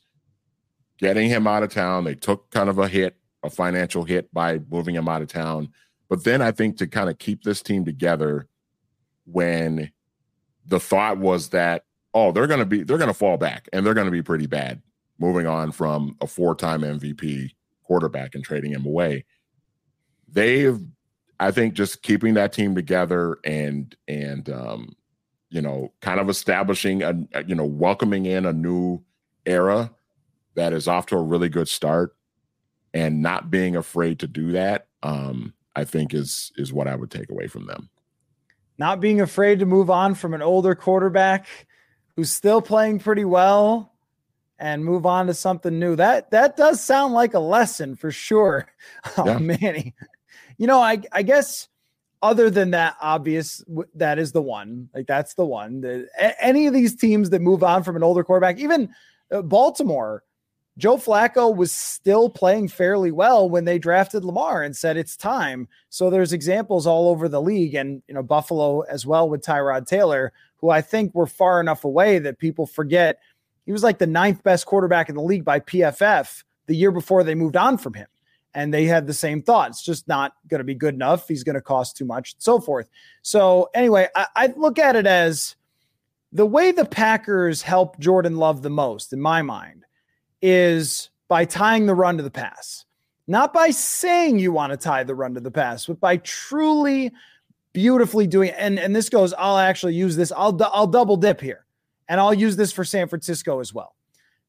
[0.98, 4.60] getting him out of town, they took kind of a hit, a financial hit by
[4.70, 5.70] moving him out of town.
[6.08, 8.48] But then I think to kind of keep this team together
[9.24, 9.90] when
[10.66, 13.84] the thought was that, oh, they're going to be, they're going to fall back and
[13.84, 14.82] they're going to be pretty bad
[15.18, 17.50] moving on from a four time MVP
[17.84, 19.24] quarterback and trading him away.
[20.28, 20.80] They've,
[21.38, 24.96] I think, just keeping that team together and, and, um,
[25.50, 27.14] you know, kind of establishing a,
[27.46, 29.02] you know, welcoming in a new
[29.44, 29.90] era
[30.54, 32.16] that is off to a really good start
[32.92, 34.88] and not being afraid to do that.
[35.02, 37.90] Um, I think is is what I would take away from them.
[38.78, 41.46] Not being afraid to move on from an older quarterback
[42.14, 43.92] who's still playing pretty well
[44.58, 45.96] and move on to something new.
[45.96, 48.66] That that does sound like a lesson for sure.
[49.18, 49.38] Oh yeah.
[49.38, 49.94] Manny.
[50.58, 51.68] You know, I I guess
[52.22, 54.88] other than that obvious that is the one.
[54.94, 55.80] Like that's the one.
[55.80, 56.08] The,
[56.40, 58.90] any of these teams that move on from an older quarterback, even
[59.30, 60.22] uh, Baltimore
[60.78, 65.68] Joe Flacco was still playing fairly well when they drafted Lamar and said it's time.
[65.88, 69.86] So there's examples all over the league and you know Buffalo as well with Tyrod
[69.86, 73.20] Taylor, who I think were far enough away that people forget
[73.64, 77.24] he was like the ninth best quarterback in the league by PFF the year before
[77.24, 78.06] they moved on from him.
[78.54, 81.28] And they had the same thoughts, just not going to be good enough.
[81.28, 82.88] He's going to cost too much, and so forth.
[83.20, 85.56] So anyway, I, I look at it as
[86.32, 89.85] the way the Packers help Jordan Love the most, in my mind
[90.42, 92.84] is by tying the run to the pass.
[93.26, 97.12] Not by saying you want to tie the run to the pass, but by truly
[97.72, 98.54] beautifully doing it.
[98.56, 100.32] And, and this goes, I'll actually use this.
[100.32, 101.66] I'll, I'll double dip here
[102.08, 103.94] and I'll use this for San Francisco as well.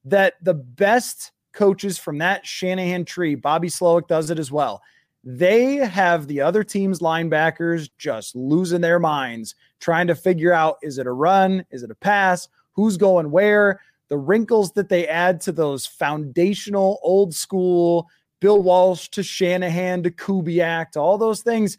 [0.05, 4.81] That the best coaches from that Shanahan tree, Bobby Slowik does it as well.
[5.23, 10.99] They have the other team's linebackers just losing their minds, trying to figure out is
[10.99, 11.65] it a run?
[11.71, 12.47] Is it a pass?
[12.73, 13.81] Who's going where?
[14.09, 18.07] The wrinkles that they add to those foundational old school
[18.39, 21.77] Bill Walsh to Shanahan to Kubiak to all those things.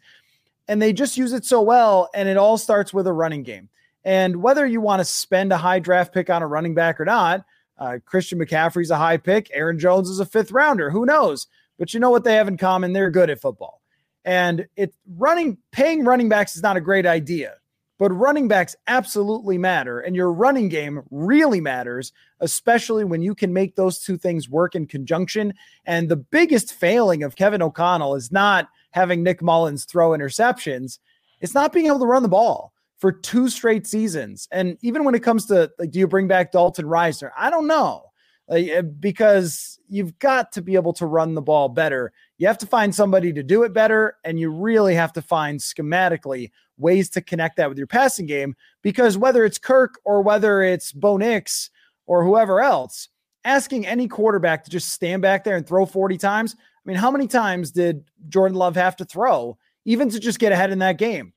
[0.67, 2.09] And they just use it so well.
[2.13, 3.69] And it all starts with a running game.
[4.03, 7.05] And whether you want to spend a high draft pick on a running back or
[7.05, 7.45] not,
[7.77, 9.49] uh, Christian McCaffrey's a high pick.
[9.53, 10.89] Aaron Jones is a fifth rounder.
[10.89, 11.47] Who knows?
[11.77, 12.93] But you know what they have in common?
[12.93, 13.81] They're good at football.
[14.25, 17.55] And it running, paying running backs is not a great idea
[17.99, 19.99] but running backs absolutely matter.
[19.99, 24.73] And your running game really matters, especially when you can make those two things work
[24.73, 25.53] in conjunction.
[25.85, 30.97] And the biggest failing of Kevin O'Connell is not having Nick Mullens throw interceptions,
[31.41, 34.47] it's not being able to run the ball for two straight seasons.
[34.51, 37.31] And even when it comes to like, do you bring back Dalton Risner?
[37.37, 38.05] I don't know.
[38.49, 42.11] Uh, because you've got to be able to run the ball better.
[42.39, 45.59] You have to find somebody to do it better, and you really have to find
[45.59, 48.55] schematically ways to connect that with your passing game.
[48.81, 51.69] Because whether it's Kirk or whether it's Bo Nix
[52.07, 53.09] or whoever else,
[53.45, 56.55] asking any quarterback to just stand back there and throw 40 times.
[56.59, 60.51] I mean, how many times did Jordan Love have to throw even to just get
[60.51, 61.33] ahead in that game?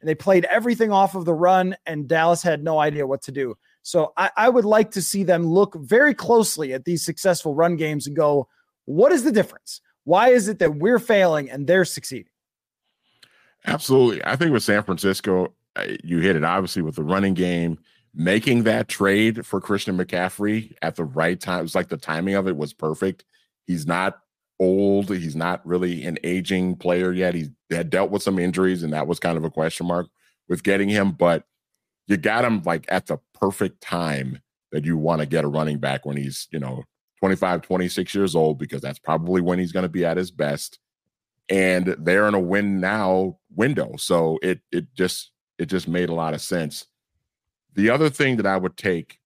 [0.00, 3.32] And they played everything off of the run, and Dallas had no idea what to
[3.32, 3.54] do.
[3.82, 7.76] So I, I would like to see them look very closely at these successful run
[7.76, 8.48] games and go,
[8.84, 9.80] what is the difference?
[10.04, 12.31] Why is it that we're failing and they're succeeding?
[13.66, 14.24] Absolutely.
[14.24, 17.78] I think with San Francisco, uh, you hit it obviously with the running game,
[18.14, 21.60] making that trade for Christian McCaffrey at the right time.
[21.60, 23.24] It was like the timing of it was perfect.
[23.66, 24.18] He's not
[24.58, 25.10] old.
[25.10, 27.34] He's not really an aging player yet.
[27.34, 30.08] He had dealt with some injuries, and that was kind of a question mark
[30.48, 31.12] with getting him.
[31.12, 31.44] But
[32.08, 34.40] you got him like at the perfect time
[34.72, 36.82] that you want to get a running back when he's, you know,
[37.20, 40.78] 25, 26 years old, because that's probably when he's going to be at his best.
[41.52, 43.94] And they're in a win now window.
[43.98, 46.86] So it it just it just made a lot of sense.
[47.74, 49.18] The other thing that I would take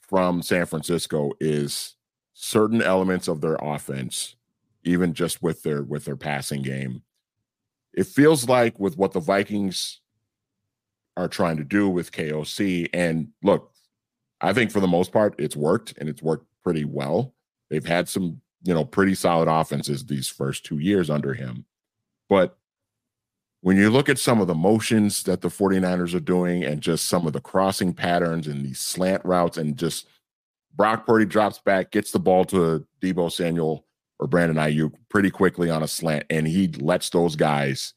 [0.00, 1.94] from San Francisco is
[2.34, 4.34] certain elements of their offense,
[4.84, 7.02] even just with their with their passing game.
[7.94, 10.00] It feels like with what the Vikings
[11.16, 12.88] are trying to do with KOC.
[12.92, 13.72] And look,
[14.40, 17.34] I think for the most part, it's worked and it's worked pretty well.
[17.70, 21.64] They've had some, you know, pretty solid offenses these first two years under him.
[22.28, 22.58] But
[23.60, 27.06] when you look at some of the motions that the 49ers are doing and just
[27.06, 30.06] some of the crossing patterns and these slant routes and just
[30.76, 33.84] Brock Purdy drops back, gets the ball to Deebo Samuel
[34.20, 37.94] or Brandon Aiyuk pretty quickly on a slant, and he lets those guys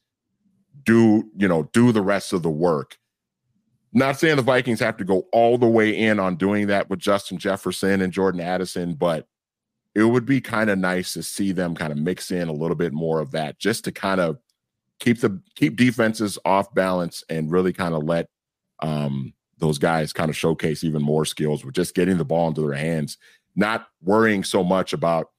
[0.83, 2.97] do, you know, do the rest of the work.
[3.93, 6.99] Not saying the Vikings have to go all the way in on doing that with
[6.99, 9.27] Justin Jefferson and Jordan Addison, but
[9.93, 12.75] it would be kind of nice to see them kind of mix in a little
[12.75, 14.37] bit more of that just to kind of
[14.99, 18.29] keep the keep defenses off balance and really kind of let
[18.81, 22.61] um, those guys kind of showcase even more skills with just getting the ball into
[22.61, 23.17] their hands,
[23.55, 25.31] not worrying so much about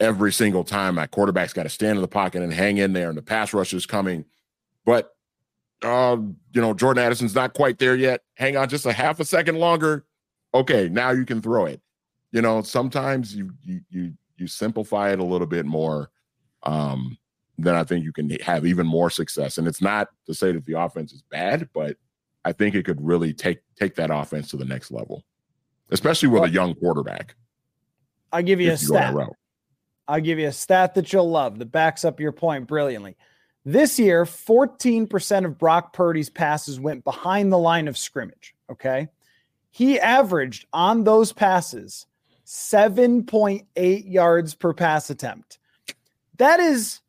[0.00, 3.08] every single time my quarterback's got to stand in the pocket and hang in there
[3.08, 4.24] and the pass rush is coming.
[4.84, 5.10] But
[5.82, 6.16] uh,
[6.52, 8.22] you know, Jordan Addison's not quite there yet.
[8.34, 10.04] Hang on just a half a second longer.
[10.52, 11.80] Okay, now you can throw it.
[12.34, 16.10] You know, sometimes you you you you simplify it a little bit more.
[16.64, 17.16] Um,
[17.58, 19.56] then I think you can have even more success.
[19.56, 21.96] And it's not to say that the offense is bad, but
[22.44, 25.22] I think it could really take take that offense to the next level,
[25.92, 27.36] especially with a young quarterback.
[28.32, 29.14] I'll give you a stat.
[30.08, 33.16] I'll give you a stat that you'll love that backs up your point brilliantly.
[33.64, 38.56] This year, 14% of Brock Purdy's passes went behind the line of scrimmage.
[38.68, 39.06] Okay.
[39.70, 42.06] He averaged on those passes
[42.46, 45.58] 7.8 yards per pass attempt.
[46.36, 47.00] That is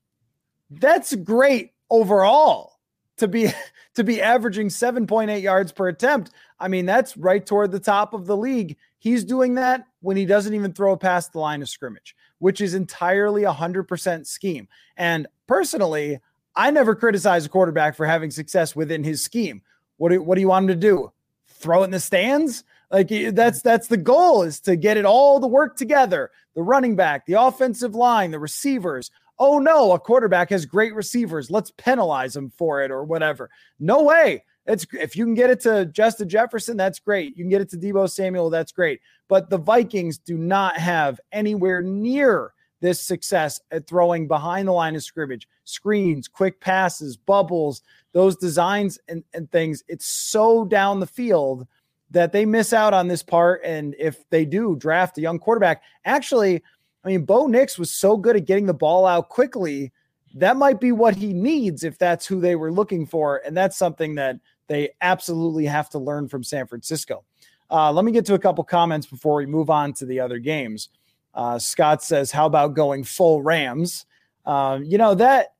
[0.70, 2.80] that's great overall
[3.18, 3.52] to be
[3.96, 6.32] to be averaging 7.8 yards per attempt.
[6.60, 8.78] I mean, that's right toward the top of the league.
[8.98, 12.74] He's doing that when he doesn't even throw past the line of scrimmage, which is
[12.74, 14.68] entirely 100% scheme.
[14.98, 16.20] And personally,
[16.56, 19.62] I never criticize a quarterback for having success within his scheme.
[19.98, 21.12] What do, what do you want him to do?
[21.48, 22.64] Throw it in the stands?
[22.92, 26.32] Like that's that's the goal is to get it all to work together.
[26.56, 31.52] The running back, the offensive line, the receivers, oh no, a quarterback has great receivers.
[31.52, 33.50] Let's penalize him for it or whatever.
[33.80, 34.44] No way.
[34.68, 37.38] It's if you can get it to Justin Jefferson, that's great.
[37.38, 39.00] You can get it to Deebo Samuel, that's great.
[39.28, 44.96] But the Vikings do not have anywhere near this success at throwing behind the line
[44.96, 47.82] of scrimmage, screens, quick passes, bubbles,
[48.14, 49.84] those designs and, and things.
[49.88, 51.68] It's so down the field
[52.12, 53.62] that they miss out on this part.
[53.64, 56.64] And if they do draft a young quarterback, actually,
[57.04, 59.92] I mean, Bo Nix was so good at getting the ball out quickly.
[60.36, 63.42] That might be what he needs if that's who they were looking for.
[63.46, 64.38] And that's something that
[64.68, 67.24] they absolutely have to learn from San Francisco.
[67.70, 70.40] Uh, let me get to a couple comments before we move on to the other
[70.40, 70.90] games.
[71.34, 74.06] Uh, Scott says, How about going full Rams?
[74.46, 75.54] Uh, you know, that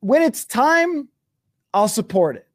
[0.00, 1.08] when it's time,
[1.72, 2.46] I'll support it.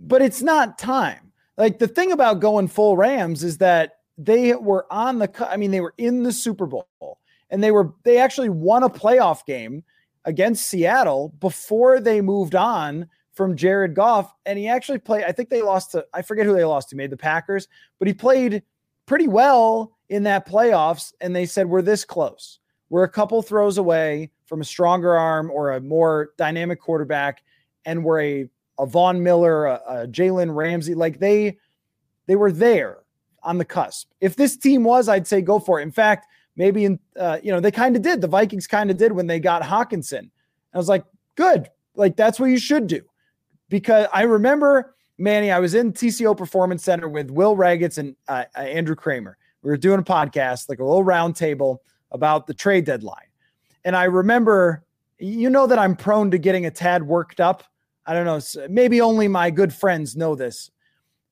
[0.00, 1.23] But it's not time.
[1.56, 5.70] Like the thing about going full Rams is that they were on the, I mean,
[5.70, 7.18] they were in the Super Bowl
[7.50, 9.84] and they were they actually won a playoff game
[10.24, 14.32] against Seattle before they moved on from Jared Goff.
[14.46, 16.96] And he actually played, I think they lost to, I forget who they lost to,
[16.96, 18.62] made the Packers, but he played
[19.06, 21.12] pretty well in that playoffs.
[21.20, 22.58] And they said, We're this close.
[22.90, 27.42] We're a couple throws away from a stronger arm or a more dynamic quarterback.
[27.84, 28.48] And we're a,
[28.78, 30.94] a Von Miller, a, a Jalen Ramsey.
[30.94, 31.58] Like they,
[32.26, 32.98] they were there
[33.42, 34.10] on the cusp.
[34.20, 35.82] If this team was, I'd say go for it.
[35.82, 38.96] In fact, maybe in uh, you know they kind of did the vikings kind of
[38.96, 40.30] did when they got Hockenson.
[40.72, 41.04] i was like
[41.36, 43.00] good like that's what you should do
[43.68, 48.44] because i remember manny i was in tco performance center with will ragatz and uh,
[48.56, 52.54] uh, andrew krammer we were doing a podcast like a little round table about the
[52.54, 53.28] trade deadline
[53.84, 54.84] and i remember
[55.18, 57.64] you know that i'm prone to getting a tad worked up
[58.06, 60.70] i don't know maybe only my good friends know this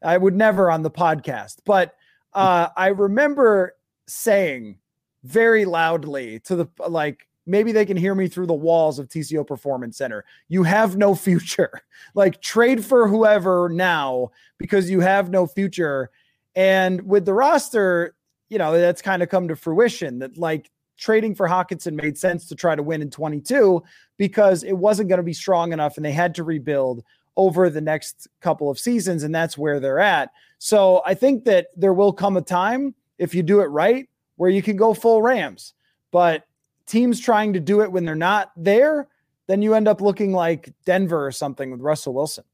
[0.02, 1.94] i would never on the podcast but
[2.34, 3.74] uh, i remember
[4.06, 4.78] saying
[5.24, 9.46] very loudly to the like maybe they can hear me through the walls of TCO
[9.46, 10.24] Performance Center.
[10.48, 11.82] You have no future.
[12.14, 16.10] Like trade for whoever now because you have no future.
[16.54, 18.14] And with the roster,
[18.48, 20.70] you know, that's kind of come to fruition that like
[21.02, 23.82] trading for Hockenson made sense to try to win in 22
[24.18, 27.02] because it wasn't going to be strong enough and they had to rebuild
[27.36, 30.30] over the next couple of seasons and that's where they're at.
[30.58, 34.50] So I think that there will come a time if you do it right where
[34.50, 35.74] you can go full Rams.
[36.12, 36.46] But
[36.86, 39.08] teams trying to do it when they're not there,
[39.48, 42.44] then you end up looking like Denver or something with Russell Wilson.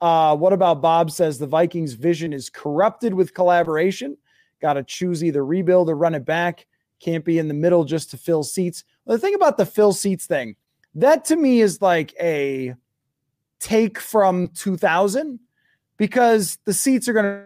[0.00, 4.16] Uh, what about Bob says the Vikings' vision is corrupted with collaboration?
[4.60, 6.66] Got to choose either rebuild or run it back.
[7.00, 8.84] Can't be in the middle just to fill seats.
[9.06, 10.56] The thing about the fill seats thing,
[10.94, 12.74] that to me is like a
[13.60, 15.38] take from 2000
[15.96, 17.42] because the seats are going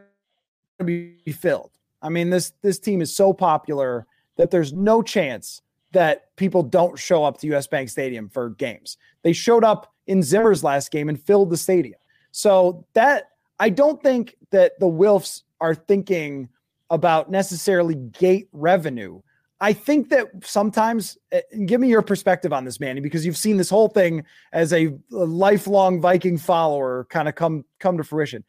[0.78, 1.70] to be filled.
[2.02, 6.98] I mean, this this team is so popular that there's no chance that people don't
[6.98, 8.96] show up to US Bank Stadium for games.
[9.22, 11.98] They showed up in Zimmer's last game and filled the stadium.
[12.30, 16.48] So that I don't think that the Wilfs are thinking
[16.90, 19.20] about necessarily gate revenue.
[19.60, 23.56] I think that sometimes, eh, give me your perspective on this, Manny, because you've seen
[23.56, 28.44] this whole thing as a, a lifelong Viking follower kind of come come to fruition.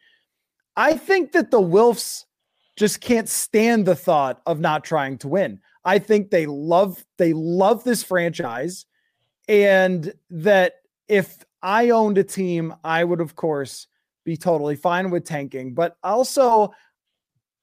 [0.75, 2.25] I think that the Wilfs
[2.77, 5.59] just can't stand the thought of not trying to win.
[5.83, 8.85] I think they love they love this franchise,
[9.47, 10.75] and that
[11.07, 13.87] if I owned a team, I would of course
[14.25, 15.73] be totally fine with tanking.
[15.73, 16.71] But also,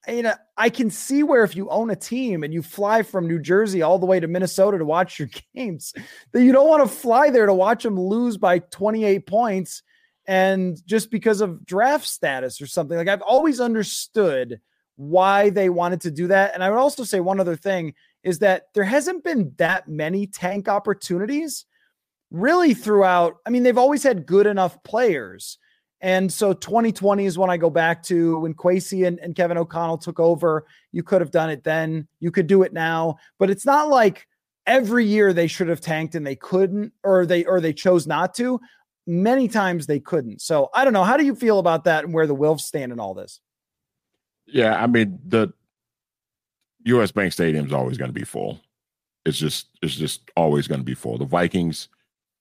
[0.08, 3.26] you know, I can see where if you own a team and you fly from
[3.26, 5.92] New Jersey all the way to Minnesota to watch your games,
[6.32, 9.82] that you don't want to fly there to watch them lose by 28 points
[10.26, 12.96] and just because of draft status or something.
[12.96, 14.60] Like I've always understood
[14.96, 16.54] why they wanted to do that.
[16.54, 20.26] And I would also say one other thing is that there hasn't been that many
[20.26, 21.66] tank opportunities
[22.30, 23.36] really throughout.
[23.46, 25.58] I mean, they've always had good enough players
[26.00, 29.98] and so 2020 is when I go back to when Kwesi and, and Kevin O'Connell
[29.98, 30.66] took over.
[30.92, 32.06] You could have done it then.
[32.20, 33.16] You could do it now.
[33.38, 34.26] But it's not like
[34.66, 38.34] every year they should have tanked and they couldn't, or they or they chose not
[38.34, 38.60] to.
[39.06, 40.42] Many times they couldn't.
[40.42, 41.04] So I don't know.
[41.04, 43.40] How do you feel about that and where the Wilfs stand in all this?
[44.46, 45.52] Yeah, I mean the
[46.84, 48.60] US Bank Stadium is always going to be full.
[49.24, 51.16] It's just it's just always going to be full.
[51.16, 51.88] The Vikings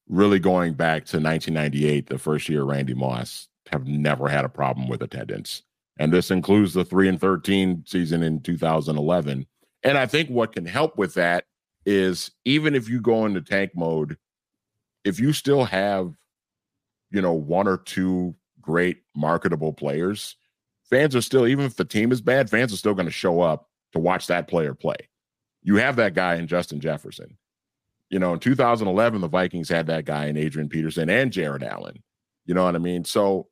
[0.08, 4.88] really going back to 1998, the first year Randy Moss, have never had a problem
[4.88, 5.64] with attendance.
[5.98, 9.48] And this includes the 3 and 13 season in 2011.
[9.84, 11.46] And I think what can help with that
[11.86, 14.18] is even if you go into tank mode,
[15.04, 16.14] if you still have,
[17.12, 20.36] you know, one or two great marketable players,
[20.90, 23.42] fans are still, even if the team is bad, fans are still going to show
[23.42, 24.98] up to watch that player play.
[25.62, 27.38] You have that guy in Justin Jefferson.
[28.10, 32.04] You know, in 2011, the Vikings had that guy in Adrian Peterson and Jared Allen.
[32.46, 33.04] You know what I mean?
[33.04, 33.48] So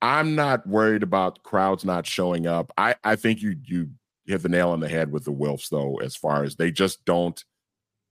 [0.00, 2.72] I'm not worried about crowds not showing up.
[2.78, 3.90] I, I think you you
[4.26, 7.04] hit the nail on the head with the Wilfs, though, as far as they just
[7.04, 7.42] don't.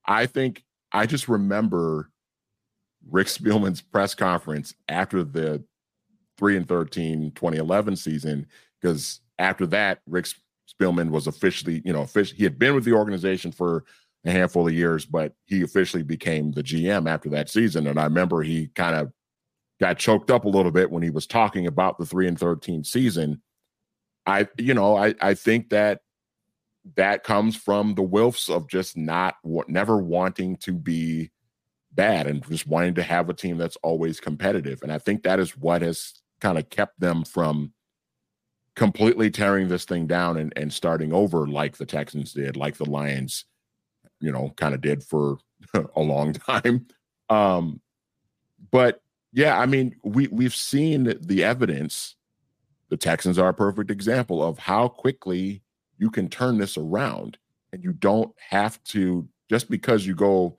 [0.05, 2.09] I think I just remember
[3.09, 5.63] Rick Spielman's press conference after the
[6.37, 8.47] 3 and 13 2011 season,
[8.79, 10.27] because after that, Rick
[10.69, 13.83] Spielman was officially, you know, officially, he had been with the organization for
[14.25, 17.87] a handful of years, but he officially became the GM after that season.
[17.87, 19.11] And I remember he kind of
[19.79, 22.83] got choked up a little bit when he was talking about the three and 13
[22.83, 23.41] season.
[24.25, 26.01] I, you know, I, I think that
[26.95, 29.35] that comes from the Wilfs of just not,
[29.67, 31.31] never wanting to be
[31.93, 34.81] bad and just wanting to have a team that's always competitive.
[34.83, 37.73] And I think that is what has kind of kept them from
[38.75, 42.89] completely tearing this thing down and, and starting over like the Texans did, like the
[42.89, 43.45] Lions
[44.19, 45.37] you know, kind of did for
[45.95, 46.87] a long time.
[47.29, 47.81] Um,
[48.71, 49.01] but
[49.31, 52.15] yeah, I mean, we we've seen the evidence.
[52.89, 55.61] The Texans are a perfect example of how quickly
[55.97, 57.37] you can turn this around,
[57.71, 60.57] and you don't have to just because you go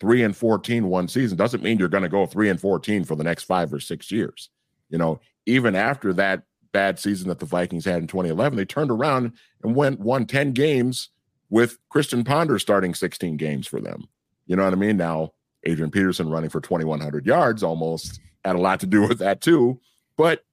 [0.00, 3.16] three and 14 one season doesn't mean you're going to go three and 14 for
[3.16, 4.50] the next five or six years.
[4.90, 6.42] You know, even after that
[6.72, 9.32] bad season that the Vikings had in 2011, they turned around
[9.62, 11.10] and went won 10 games
[11.50, 14.08] with Christian Ponder starting 16 games for them.
[14.46, 14.96] You know what I mean?
[14.96, 15.32] Now,
[15.64, 19.80] Adrian Peterson running for 2,100 yards almost had a lot to do with that too.
[20.16, 20.44] But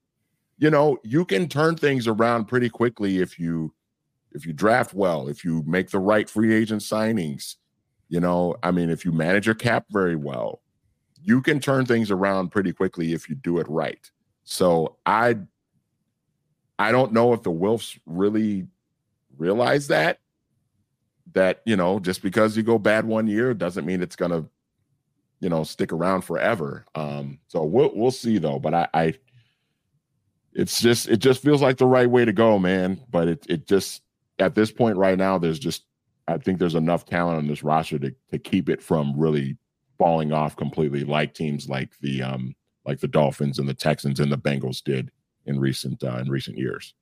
[0.57, 3.73] you know, you can turn things around pretty quickly if you
[4.31, 7.55] if you draft well, if you make the right free agent signings.
[8.07, 10.61] You know, I mean, if you manage your cap very well,
[11.21, 14.11] you can turn things around pretty quickly if you do it right.
[14.43, 15.37] So I
[16.77, 18.67] I don't know if the Wilfs really
[19.37, 20.19] realize that
[21.36, 24.45] that you know just because you go bad one year doesn't mean it's gonna
[25.39, 26.86] you know stick around forever.
[26.95, 29.13] Um so we'll we'll see though but i i
[30.55, 33.67] it's just it just feels like the right way to go man but it it
[33.67, 34.01] just
[34.39, 35.83] at this point right now there's just
[36.27, 39.57] i think there's enough talent on this roster to to keep it from really
[39.97, 42.55] falling off completely like teams like the um
[42.86, 45.11] like the dolphins and the texans and the bengals did
[45.45, 46.93] in recent uh, in recent years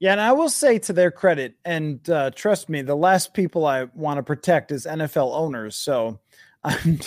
[0.00, 3.66] yeah, and I will say to their credit, and uh, trust me, the last people
[3.66, 5.76] I want to protect is NFL owners.
[5.76, 6.18] So,
[6.64, 6.98] um,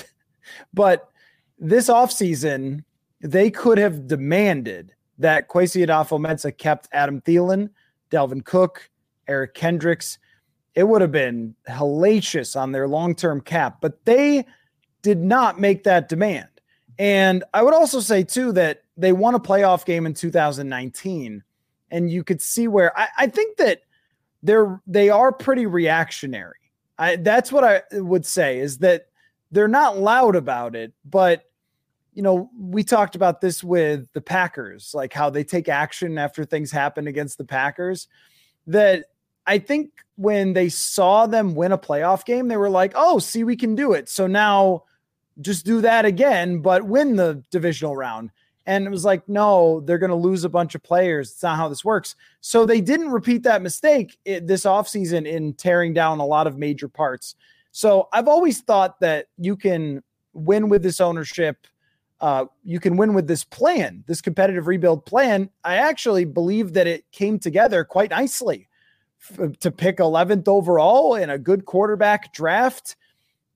[0.73, 1.09] but
[1.57, 2.83] this offseason,
[3.21, 7.69] they could have demanded that Kwesi Adofo-Mensah kept Adam Thielen,
[8.11, 8.89] Dalvin Cook,
[9.27, 10.19] Eric Kendricks.
[10.75, 14.45] It would have been hellacious on their long term cap, but they
[15.01, 16.49] did not make that demand.
[16.99, 21.43] And I would also say, too, that they won a playoff game in 2019,
[21.93, 23.83] and you could see where I, I think that
[24.41, 26.57] they're they are pretty reactionary.
[26.97, 29.05] I, that's what I would say is that
[29.51, 31.43] they're not loud about it, but
[32.13, 36.45] you know, we talked about this with the Packers, like how they take action after
[36.45, 38.07] things happen against the Packers.
[38.67, 39.05] That
[39.47, 43.43] I think when they saw them win a playoff game, they were like, oh, see,
[43.43, 44.09] we can do it.
[44.09, 44.83] So now
[45.41, 48.31] just do that again, but win the divisional round.
[48.65, 51.31] And it was like, no, they're going to lose a bunch of players.
[51.31, 52.15] It's not how this works.
[52.39, 56.87] So they didn't repeat that mistake this offseason in tearing down a lot of major
[56.87, 57.35] parts.
[57.71, 60.01] So I've always thought that you can
[60.33, 61.67] win with this ownership.
[62.21, 65.49] Uh, you can win with this plan, this competitive rebuild plan.
[65.63, 68.69] I actually believe that it came together quite nicely
[69.29, 72.95] f- to pick 11th overall in a good quarterback draft.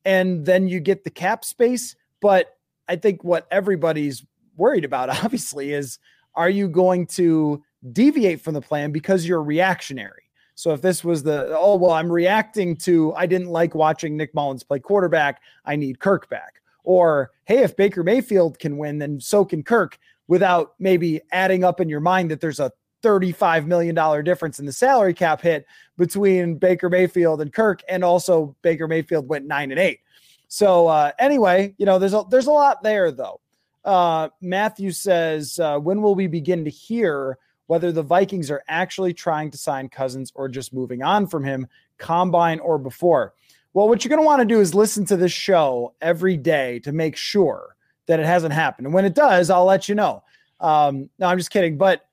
[0.03, 1.95] And then you get the cap space.
[2.20, 2.58] But
[2.89, 4.26] I think what everybody's
[4.58, 5.99] worried about, obviously, is
[6.36, 10.24] are you going to deviate from the plan because you're reactionary?
[10.55, 14.34] So if this was the, oh, well, I'm reacting to, I didn't like watching Nick
[14.34, 16.62] Mullens play quarterback, I need Kirk back.
[16.84, 21.80] Or, hey, if Baker Mayfield can win, then so can Kirk without maybe adding up
[21.80, 22.72] in your mind that there's a
[23.03, 27.82] $35 million difference in the salary cap hit between Baker Mayfield and Kirk.
[27.88, 29.99] And also Baker Mayfield went nine and eight.
[30.47, 33.41] So uh, anyway, you know, there's a, there's a lot there though.
[33.88, 39.14] Uh, Matthew says, uh, when will we begin to hear whether the Vikings are actually
[39.14, 41.68] trying to sign Cousins or just moving on from him,
[41.98, 43.34] combine or before?
[43.74, 46.80] Well, what you're going to want to do is listen to this show every day
[46.80, 47.78] to make sure
[48.08, 48.88] that it hasn't happened.
[48.88, 50.22] And when it does, I'll let you know.
[50.60, 51.78] Um, no, I'm just kidding.
[51.78, 52.06] But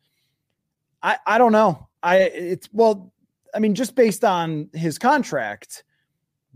[1.02, 1.88] I, I don't know.
[2.04, 3.12] I it's well,
[3.52, 5.82] I mean, just based on his contract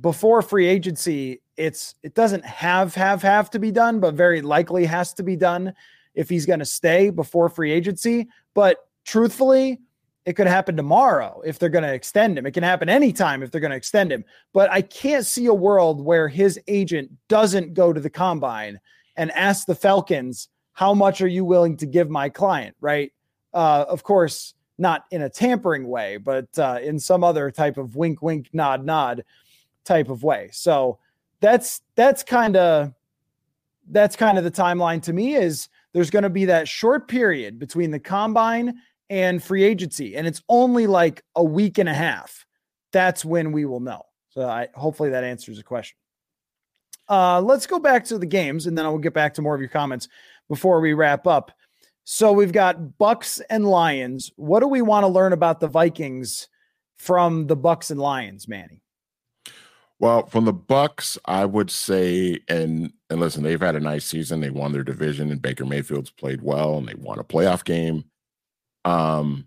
[0.00, 4.86] before free agency, it's it doesn't have have have to be done, but very likely
[4.86, 5.74] has to be done
[6.14, 8.28] if he's going to stay before free agency.
[8.54, 9.80] But truthfully,
[10.24, 12.46] it could happen tomorrow if they're going to extend him.
[12.46, 14.24] It can happen anytime if they're going to extend him.
[14.52, 18.80] But I can't see a world where his agent doesn't go to the combine
[19.16, 22.76] and ask the Falcons, how much are you willing to give my client?
[22.80, 23.12] Right.
[23.52, 27.96] Uh, of course, not in a tampering way, but uh, in some other type of
[27.96, 29.24] wink, wink, nod, nod
[29.84, 30.50] type of way.
[30.52, 30.98] So
[31.40, 32.92] that's that's kind of
[33.90, 37.58] that's kind of the timeline to me is there's going to be that short period
[37.58, 38.74] between the combine
[39.10, 42.44] and free agency and it's only like a week and a half.
[42.92, 44.02] That's when we will know.
[44.30, 45.96] So i hopefully that answers the question.
[47.08, 49.54] Uh let's go back to the games and then i will get back to more
[49.54, 50.08] of your comments
[50.48, 51.52] before we wrap up.
[52.04, 54.32] So we've got bucks and lions.
[54.36, 56.48] What do we want to learn about the vikings
[56.96, 58.82] from the bucks and lions manny
[60.00, 64.40] well, from the Bucks, I would say, and and listen, they've had a nice season.
[64.40, 68.04] They won their division, and Baker Mayfield's played well, and they won a playoff game.
[68.84, 69.46] Um,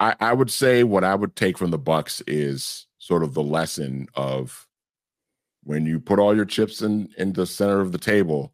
[0.00, 3.42] I, I would say what I would take from the Bucks is sort of the
[3.42, 4.66] lesson of
[5.62, 8.52] when you put all your chips in in the center of the table.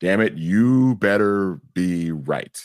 [0.00, 2.60] Damn it, you better be right.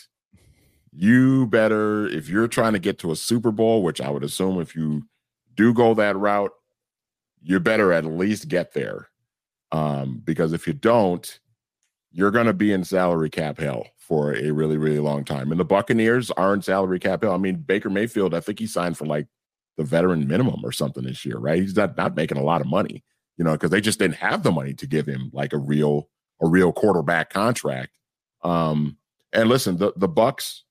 [0.92, 4.60] You better, if you're trying to get to a Super Bowl, which I would assume
[4.60, 5.04] if you
[5.56, 6.52] do go that route
[7.42, 9.10] you better at least get there.
[9.72, 11.40] Um, because if you don't,
[12.12, 15.52] you're going to be in salary cap hell for a really, really long time.
[15.52, 17.34] And the Buccaneers are in salary cap hell.
[17.34, 19.28] I mean, Baker Mayfield, I think he signed for like
[19.78, 21.62] the veteran minimum or something this year, right?
[21.62, 23.04] He's not, not making a lot of money,
[23.38, 26.10] you know, because they just didn't have the money to give him like a real,
[26.42, 27.92] a real quarterback contract.
[28.44, 28.98] Um,
[29.32, 30.66] and listen, the the Bucks,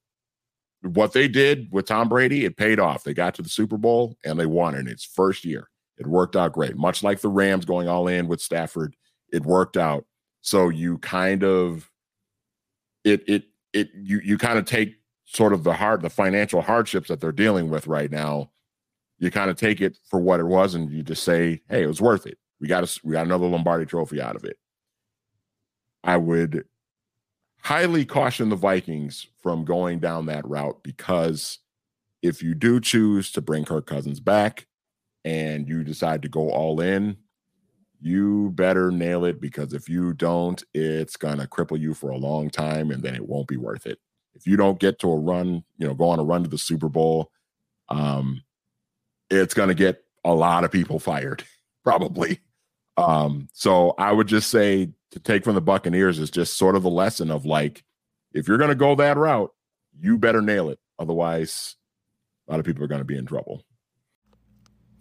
[0.82, 3.04] what they did with Tom Brady, it paid off.
[3.04, 5.69] They got to the Super Bowl and they won in its first year.
[6.00, 6.78] It worked out great.
[6.78, 8.96] Much like the Rams going all in with Stafford,
[9.30, 10.06] it worked out.
[10.40, 11.90] So you kind of
[13.04, 13.44] it it
[13.74, 14.96] it you you kind of take
[15.26, 18.50] sort of the hard the financial hardships that they're dealing with right now.
[19.18, 21.86] You kind of take it for what it was, and you just say, "Hey, it
[21.86, 22.38] was worth it.
[22.60, 24.56] We got a, we got another Lombardi Trophy out of it."
[26.02, 26.64] I would
[27.62, 31.58] highly caution the Vikings from going down that route because
[32.22, 34.66] if you do choose to bring Kirk Cousins back,
[35.24, 37.16] and you decide to go all in,
[38.00, 42.16] you better nail it because if you don't, it's going to cripple you for a
[42.16, 43.98] long time and then it won't be worth it.
[44.34, 46.56] If you don't get to a run, you know, go on a run to the
[46.56, 47.30] Super Bowl,
[47.88, 48.42] um,
[49.28, 51.44] it's going to get a lot of people fired,
[51.84, 52.40] probably.
[52.96, 56.82] Um, so I would just say to take from the Buccaneers is just sort of
[56.82, 57.84] the lesson of like,
[58.32, 59.50] if you're going to go that route,
[59.98, 60.78] you better nail it.
[60.98, 61.76] Otherwise,
[62.46, 63.64] a lot of people are going to be in trouble.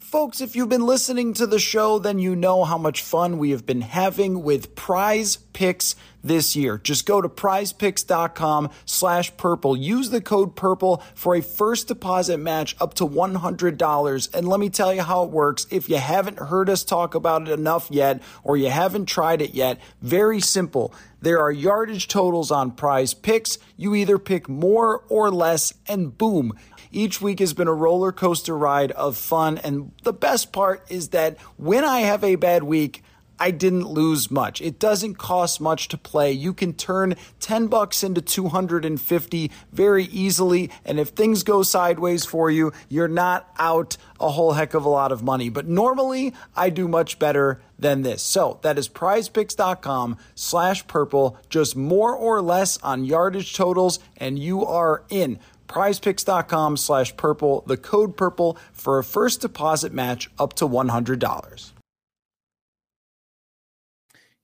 [0.09, 3.51] Folks, if you've been listening to the show, then you know how much fun we
[3.51, 6.79] have been having with prize picks this year.
[6.79, 9.77] Just go to prizepicks.com slash purple.
[9.77, 14.33] Use the code purple for a first deposit match up to $100.
[14.33, 15.67] And let me tell you how it works.
[15.69, 19.53] If you haven't heard us talk about it enough yet, or you haven't tried it
[19.53, 20.91] yet, very simple.
[21.21, 23.59] There are yardage totals on prize picks.
[23.77, 26.53] You either pick more or less, and boom.
[26.91, 29.57] Each week has been a roller coaster ride of fun.
[29.59, 33.03] And the best part is that when I have a bad week,
[33.39, 34.61] I didn't lose much.
[34.61, 36.33] It doesn't cost much to play.
[36.33, 40.69] You can turn 10 bucks into 250 very easily.
[40.83, 44.89] And if things go sideways for you, you're not out a whole heck of a
[44.89, 45.47] lot of money.
[45.47, 48.21] But normally I do much better than this.
[48.21, 54.65] So that is prizepicks.com slash purple, just more or less on yardage totals, and you
[54.65, 55.39] are in
[55.69, 61.71] prizepicks.com slash purple, the code purple for a first deposit match up to $100.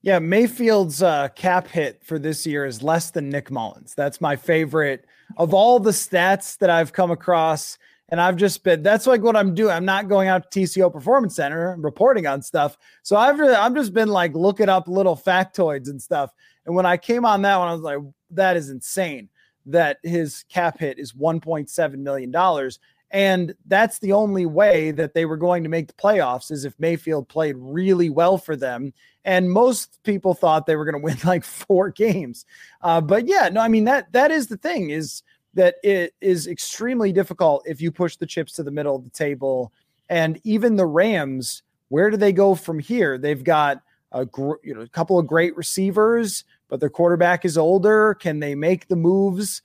[0.02, 3.92] Yeah, Mayfield's uh, cap hit for this year is less than Nick Mullens.
[3.96, 5.04] That's my favorite
[5.36, 7.76] of all the stats that I've come across.
[8.08, 9.72] And I've just been, that's like what I'm doing.
[9.72, 12.78] I'm not going out to TCO Performance Center and reporting on stuff.
[13.02, 16.30] So I've really, I've just been like looking up little factoids and stuff.
[16.66, 17.98] And when I came on that one, I was like,
[18.30, 19.28] that is insane
[19.66, 22.70] that his cap hit is $1.7 million.
[23.10, 26.78] And that's the only way that they were going to make the playoffs is if
[26.78, 28.92] Mayfield played really well for them.
[29.24, 32.46] And most people thought they were going to win like four games.
[32.82, 35.22] Uh, but yeah, no, I mean that that is the thing is
[35.54, 39.10] that it is extremely difficult if you push the chips to the middle of the
[39.10, 39.72] table.
[40.08, 43.18] And even the Rams, where do they go from here?
[43.18, 47.58] They've got a gr- you know a couple of great receivers, but their quarterback is
[47.58, 48.14] older.
[48.14, 49.62] Can they make the moves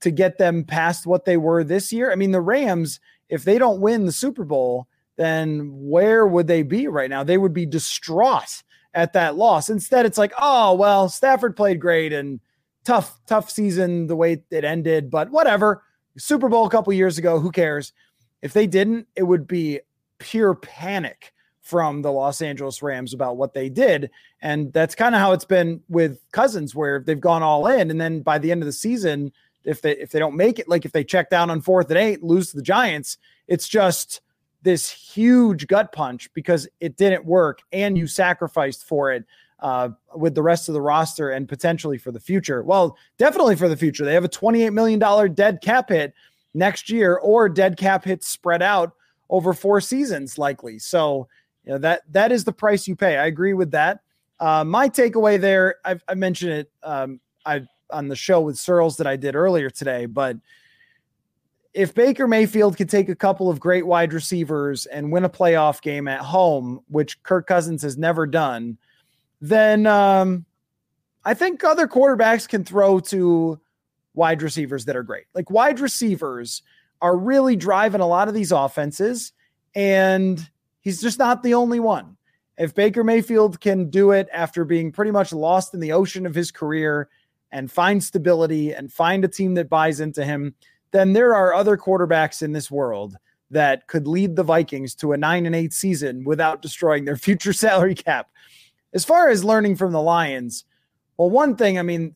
[0.00, 2.12] to get them past what they were this year?
[2.12, 4.86] I mean, the Rams, if they don't win the Super Bowl,
[5.16, 7.24] then where would they be right now?
[7.24, 8.62] They would be distraught
[8.94, 9.68] at that loss.
[9.68, 12.40] Instead, it's like, oh well, Stafford played great and
[12.84, 15.82] tough, tough season the way it ended, but whatever.
[16.18, 17.92] Super Bowl a couple years ago, who cares?
[18.40, 19.80] If they didn't, it would be
[20.18, 21.32] pure panic
[21.66, 24.08] from the Los Angeles Rams about what they did.
[24.40, 27.90] And that's kind of how it's been with Cousins, where they've gone all in.
[27.90, 29.32] And then by the end of the season,
[29.64, 31.98] if they if they don't make it, like if they check down on fourth and
[31.98, 34.20] eight, lose to the Giants, it's just
[34.62, 39.24] this huge gut punch because it didn't work and you sacrificed for it
[39.58, 42.62] uh, with the rest of the roster and potentially for the future.
[42.62, 44.04] Well, definitely for the future.
[44.04, 46.14] They have a $28 million dead cap hit
[46.54, 48.92] next year or dead cap hits spread out
[49.30, 50.78] over four seasons, likely.
[50.78, 51.28] So
[51.66, 53.16] you know that that is the price you pay.
[53.16, 54.00] I agree with that.
[54.38, 58.96] Uh, my takeaway there, I've, I mentioned it um, I on the show with Searles
[58.96, 60.36] that I did earlier today, but
[61.76, 65.82] if Baker Mayfield could take a couple of great wide receivers and win a playoff
[65.82, 68.78] game at home, which Kirk Cousins has never done,
[69.42, 70.46] then um,
[71.22, 73.60] I think other quarterbacks can throw to
[74.14, 75.26] wide receivers that are great.
[75.34, 76.62] Like wide receivers
[77.02, 79.32] are really driving a lot of these offenses,
[79.74, 80.48] and
[80.86, 82.16] He's just not the only one.
[82.56, 86.34] If Baker Mayfield can do it after being pretty much lost in the ocean of
[86.36, 87.08] his career
[87.50, 90.54] and find stability and find a team that buys into him,
[90.92, 93.16] then there are other quarterbacks in this world
[93.50, 97.52] that could lead the Vikings to a 9 and 8 season without destroying their future
[97.52, 98.30] salary cap.
[98.94, 100.66] As far as learning from the Lions,
[101.16, 102.14] well one thing, I mean,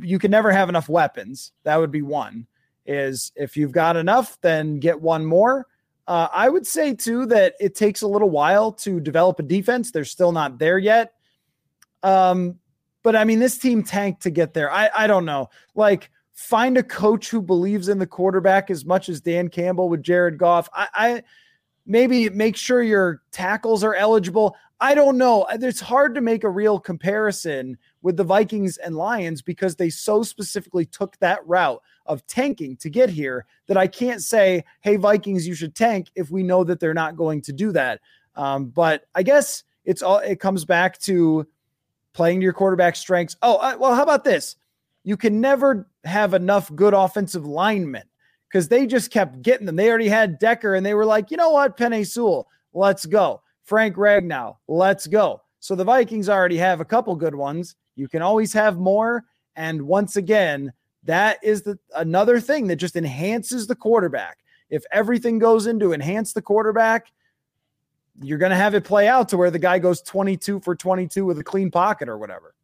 [0.00, 1.52] you can never have enough weapons.
[1.62, 2.48] That would be one.
[2.84, 5.66] Is if you've got enough, then get one more.
[6.08, 9.90] Uh, I would say too that it takes a little while to develop a defense.
[9.90, 11.12] They're still not there yet.
[12.02, 12.58] Um,
[13.02, 14.72] but I mean, this team tanked to get there.
[14.72, 15.50] I I don't know.
[15.74, 20.02] Like, find a coach who believes in the quarterback as much as Dan Campbell with
[20.02, 20.68] Jared Goff.
[20.72, 21.22] I, I
[21.84, 24.56] maybe make sure your tackles are eligible.
[24.80, 25.46] I don't know.
[25.50, 30.22] It's hard to make a real comparison with the Vikings and Lions because they so
[30.22, 35.46] specifically took that route of tanking to get here that I can't say, hey, Vikings,
[35.46, 38.00] you should tank if we know that they're not going to do that.
[38.34, 41.46] Um, but I guess it's all it comes back to
[42.12, 43.36] playing to your quarterback strengths.
[43.42, 44.56] Oh, uh, well, how about this?
[45.04, 48.04] You can never have enough good offensive linemen
[48.48, 49.76] because they just kept getting them.
[49.76, 53.42] They already had Decker and they were like, you know what, Penei Sewell, let's go.
[53.64, 55.42] Frank Ragnow, let's go.
[55.60, 57.76] So the Vikings already have a couple good ones.
[57.96, 59.24] You can always have more.
[59.56, 60.72] And once again,
[61.04, 64.38] that is the another thing that just enhances the quarterback.
[64.70, 67.12] If everything goes into enhance the quarterback,
[68.20, 71.24] you're going to have it play out to where the guy goes 22 for 22
[71.24, 72.54] with a clean pocket or whatever.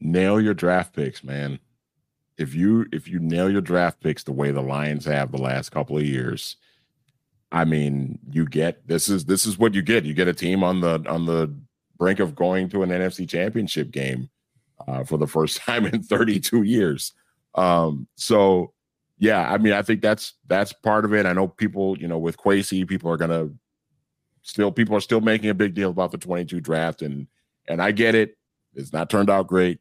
[0.00, 1.58] Nail your draft picks, man.
[2.36, 5.70] If you if you nail your draft picks the way the Lions have the last
[5.70, 6.56] couple of years,
[7.52, 10.04] I mean, you get this is this is what you get.
[10.04, 11.54] You get a team on the on the
[11.96, 14.28] brink of going to an NFC championship game
[14.88, 17.12] uh, for the first time in 32 years.
[17.54, 18.72] Um, so
[19.18, 21.26] yeah, I mean, I think that's that's part of it.
[21.26, 23.50] I know people, you know, with Kwesi, people are gonna
[24.42, 27.26] still people are still making a big deal about the 22 draft, and
[27.68, 28.36] and I get it.
[28.74, 29.80] It's not turned out great.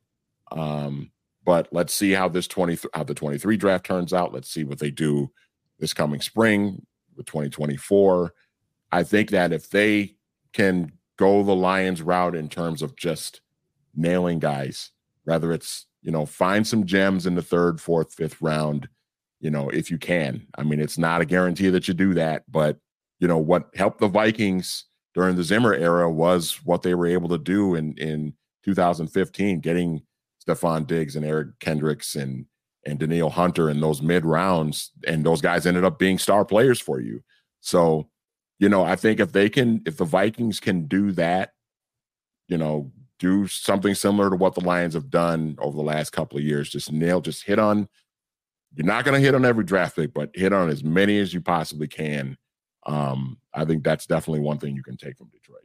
[0.52, 1.12] Um,
[1.46, 4.34] but let's see how this 20 how the 23 draft turns out.
[4.34, 5.32] Let's see what they do
[5.80, 8.34] this coming spring with 2024.
[8.92, 10.16] I think that if they
[10.54, 13.42] can go the Lions route in terms of just
[13.96, 14.92] nailing guys,
[15.26, 18.88] whether it's, you know, find some gems in the third, fourth, fifth round,
[19.40, 20.46] you know, if you can.
[20.58, 22.78] I mean, it's not a guarantee that you do that, but
[23.20, 27.30] you know, what helped the Vikings during the Zimmer era was what they were able
[27.30, 28.34] to do in in
[28.66, 30.02] 2015, getting
[30.46, 32.46] Stefon Diggs and Eric Kendricks and
[32.86, 36.82] and Danielle Hunter in those mid rounds, and those guys ended up being star players
[36.82, 37.24] for you.
[37.62, 38.10] So,
[38.60, 41.54] you know, I think if they can, if the Vikings can do that,
[42.50, 46.38] you know, do something similar to what the Lions have done over the last couple
[46.38, 47.88] of years, just nail, just hit on.
[48.76, 51.34] You're not going to hit on every draft pick, but hit on as many as
[51.34, 52.38] you possibly can.
[52.86, 55.62] Um, I think that's definitely one thing you can take from Detroit.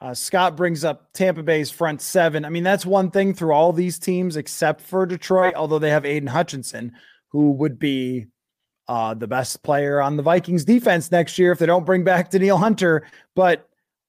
[0.00, 2.44] Uh, Scott brings up Tampa Bay's front seven.
[2.44, 6.04] I mean, that's one thing through all these teams except for Detroit, although they have
[6.04, 6.92] Aidan Hutchinson,
[7.28, 8.26] who would be
[8.88, 12.30] uh, the best player on the Vikings defense next year if they don't bring back
[12.30, 13.06] Danielle Hunter.
[13.34, 13.68] But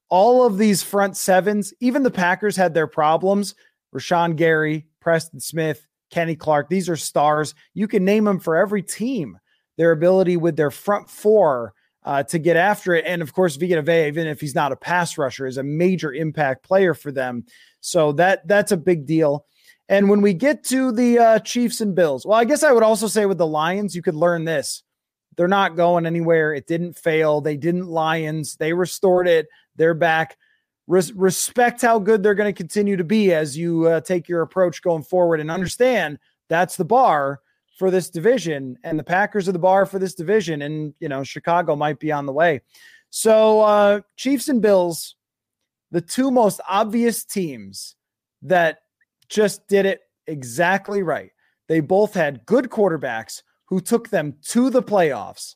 [0.10, 3.56] all of these front sevens, even the Packers had their problems.
[3.94, 7.56] Rashan Gary, Preston Smith, Kenny Clark, these are stars.
[7.74, 9.40] You can name them for every team.
[9.78, 13.04] Their ability with their front four uh, to get after it.
[13.06, 16.14] And of course, Vita Vea, even if he's not a pass rusher, is a major
[16.14, 17.46] impact player for them.
[17.82, 19.46] So that that's a big deal.
[19.90, 22.84] And when we get to the uh, Chiefs and Bills, well, I guess I would
[22.84, 24.84] also say with the Lions, you could learn this.
[25.36, 26.54] They're not going anywhere.
[26.54, 27.42] It didn't fail.
[27.42, 28.56] They didn't Lions.
[28.56, 29.48] They restored it.
[29.76, 30.38] They're back.
[30.88, 34.42] Res- respect how good they're going to continue to be as you uh, take your
[34.42, 37.42] approach going forward and understand that's the bar
[37.78, 41.24] for this division, and the Packers are the bar for this division, and you know
[41.24, 42.62] Chicago might be on the way.
[43.10, 45.16] So uh, Chiefs and Bills,
[45.92, 47.96] the two most obvious teams
[48.44, 48.80] that
[49.28, 51.32] just did it exactly right.
[51.68, 55.56] They both had good quarterbacks who took them to the playoffs,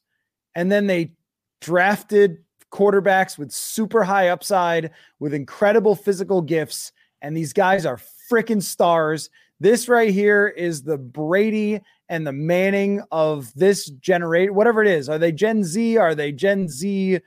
[0.56, 1.14] and then they
[1.62, 6.92] drafted quarterbacks with super high upside, with incredible physical gifts,
[7.22, 8.00] and these guys are
[8.32, 9.30] freaking stars.
[9.60, 15.10] This right here is the Brady and the Manning of this generation, whatever it is.
[15.10, 15.98] Are they Gen Z?
[15.98, 17.20] Are they Gen Z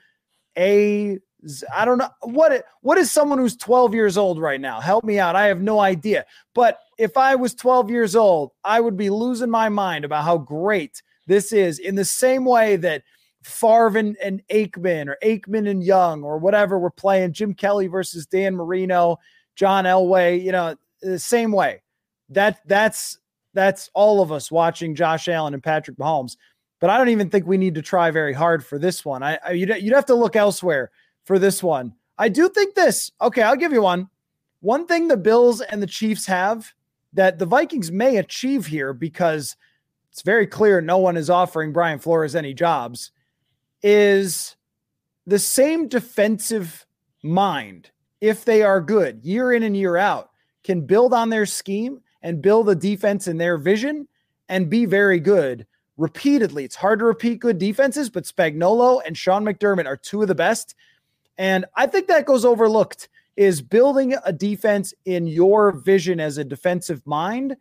[0.56, 1.18] A?
[1.74, 4.80] I don't know what what is someone who's 12 years old right now.
[4.80, 5.36] Help me out.
[5.36, 6.24] I have no idea.
[6.54, 10.38] But if I was 12 years old, I would be losing my mind about how
[10.38, 11.78] great this is.
[11.78, 13.02] In the same way that
[13.42, 18.26] Favre and, and Aikman or Aikman and Young or whatever we're playing, Jim Kelly versus
[18.26, 19.18] Dan Marino,
[19.56, 20.42] John Elway.
[20.42, 21.82] You know, the same way.
[22.28, 23.18] That that's
[23.54, 26.36] that's all of us watching Josh Allen and Patrick Mahomes.
[26.80, 29.22] But I don't even think we need to try very hard for this one.
[29.22, 30.90] I, I you'd, you'd have to look elsewhere
[31.24, 31.94] for this one.
[32.18, 33.12] I do think this.
[33.20, 34.08] Okay, I'll give you one.
[34.60, 36.72] One thing the Bills and the Chiefs have
[37.12, 39.56] that the Vikings may achieve here because
[40.10, 43.10] it's very clear no one is offering Brian Flores any jobs
[43.82, 44.56] is
[45.26, 46.86] the same defensive
[47.22, 50.30] mind if they are good year in and year out
[50.64, 54.06] can build on their scheme and build a defense in their vision
[54.48, 55.66] and be very good
[55.96, 56.64] repeatedly.
[56.64, 60.34] It's hard to repeat good defenses, but Spagnuolo and Sean McDermott are two of the
[60.34, 60.74] best.
[61.38, 66.44] And I think that goes overlooked is building a defense in your vision as a
[66.44, 67.56] defensive mind.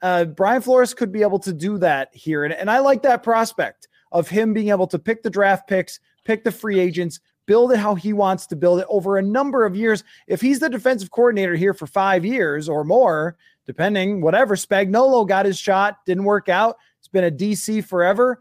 [0.00, 2.44] Uh, Brian Flores could be able to do that here.
[2.44, 6.00] And, and I like that prospect of him being able to pick the draft picks,
[6.24, 9.66] pick the free agents, build it how he wants to build it over a number
[9.66, 10.02] of years.
[10.26, 13.36] If he's the defensive coordinator here for five years or more,
[13.66, 14.56] depending, whatever.
[14.56, 16.78] Spagnuolo got his shot, didn't work out.
[16.98, 18.40] It's been a DC forever.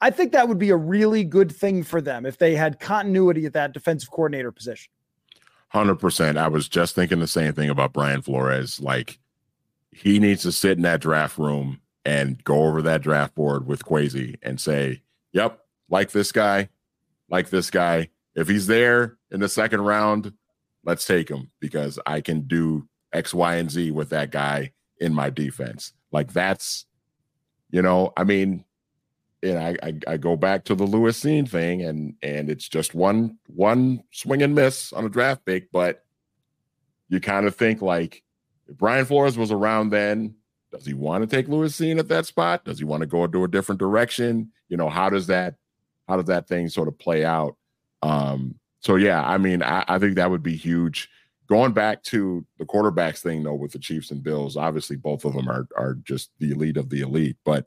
[0.00, 3.44] I think that would be a really good thing for them if they had continuity
[3.44, 4.90] at that defensive coordinator position.
[5.74, 6.38] 100%.
[6.38, 8.80] I was just thinking the same thing about Brian Flores.
[8.80, 9.18] Like,
[9.90, 13.84] he needs to sit in that draft room and go over that draft board with
[13.84, 15.01] Kwesi and say,
[15.32, 16.68] yep, like this guy,
[17.28, 18.10] like this guy.
[18.34, 20.32] If he's there in the second round,
[20.84, 25.12] let's take him because I can do X, Y, and Z with that guy in
[25.14, 25.92] my defense.
[26.10, 26.86] Like that's,
[27.70, 28.64] you know, I mean,
[29.42, 32.94] and I, I, I go back to the Lewis Cine thing, and and it's just
[32.94, 36.04] one one swing and miss on a draft pick, but
[37.08, 38.22] you kind of think like
[38.68, 40.36] if Brian Flores was around then,
[40.70, 42.64] does he want to take Lewis Cine at that spot?
[42.64, 44.52] Does he want to go into a different direction?
[44.72, 45.56] You know, how does that
[46.08, 47.58] how does that thing sort of play out?
[48.02, 51.10] Um, so yeah, I mean, I, I think that would be huge.
[51.46, 55.34] Going back to the quarterbacks thing though, with the Chiefs and Bills, obviously both of
[55.34, 57.36] them are are just the elite of the elite.
[57.44, 57.66] But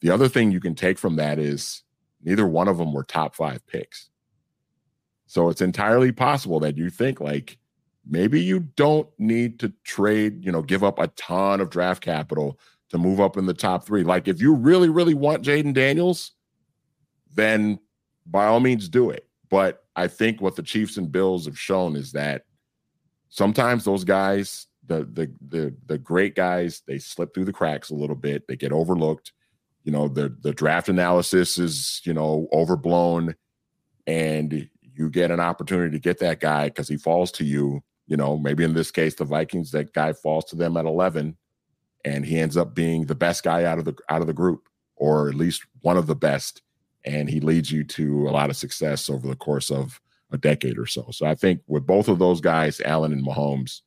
[0.00, 1.82] the other thing you can take from that is
[2.24, 4.08] neither one of them were top five picks.
[5.26, 7.58] So it's entirely possible that you think like
[8.08, 12.58] maybe you don't need to trade, you know, give up a ton of draft capital
[12.90, 14.02] to move up in the top three.
[14.02, 16.32] Like if you really, really want Jayden Daniels,
[17.34, 17.78] then
[18.26, 19.26] by all means do it.
[19.48, 22.44] But I think what the Chiefs and Bills have shown is that
[23.28, 27.94] sometimes those guys, the the the the great guys, they slip through the cracks a
[27.94, 28.46] little bit.
[28.46, 29.32] They get overlooked.
[29.84, 33.34] You know, the the draft analysis is, you know, overblown
[34.06, 37.82] and you get an opportunity to get that guy because he falls to you.
[38.06, 41.36] You know, maybe in this case, the Vikings, that guy falls to them at 11
[42.04, 44.68] and he ends up being the best guy out of the out of the group
[44.96, 46.62] or at least one of the best
[47.04, 50.00] and he leads you to a lot of success over the course of
[50.32, 51.06] a decade or so.
[51.10, 53.80] So I think with both of those guys, Allen and Mahomes,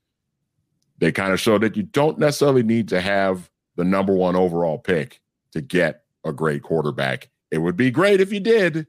[0.97, 4.77] they kind of show that you don't necessarily need to have the number one overall
[4.77, 7.29] pick to get a great quarterback.
[7.51, 8.87] It would be great if you did,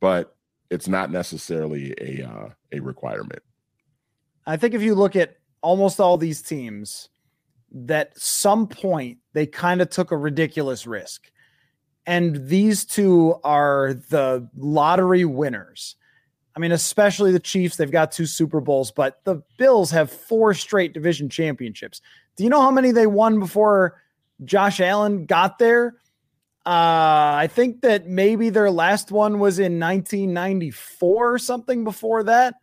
[0.00, 0.36] but
[0.70, 3.42] it's not necessarily a uh, a requirement.
[4.46, 7.08] I think if you look at almost all these teams,
[7.72, 11.30] that some point they kind of took a ridiculous risk
[12.06, 15.96] and these two are the lottery winners.
[16.56, 20.52] I mean, especially the Chiefs, they've got two Super Bowls, but the Bills have four
[20.54, 22.00] straight division championships.
[22.36, 24.02] Do you know how many they won before
[24.44, 25.94] Josh Allen got there?
[26.66, 32.56] Uh, I think that maybe their last one was in 1994 or something before that.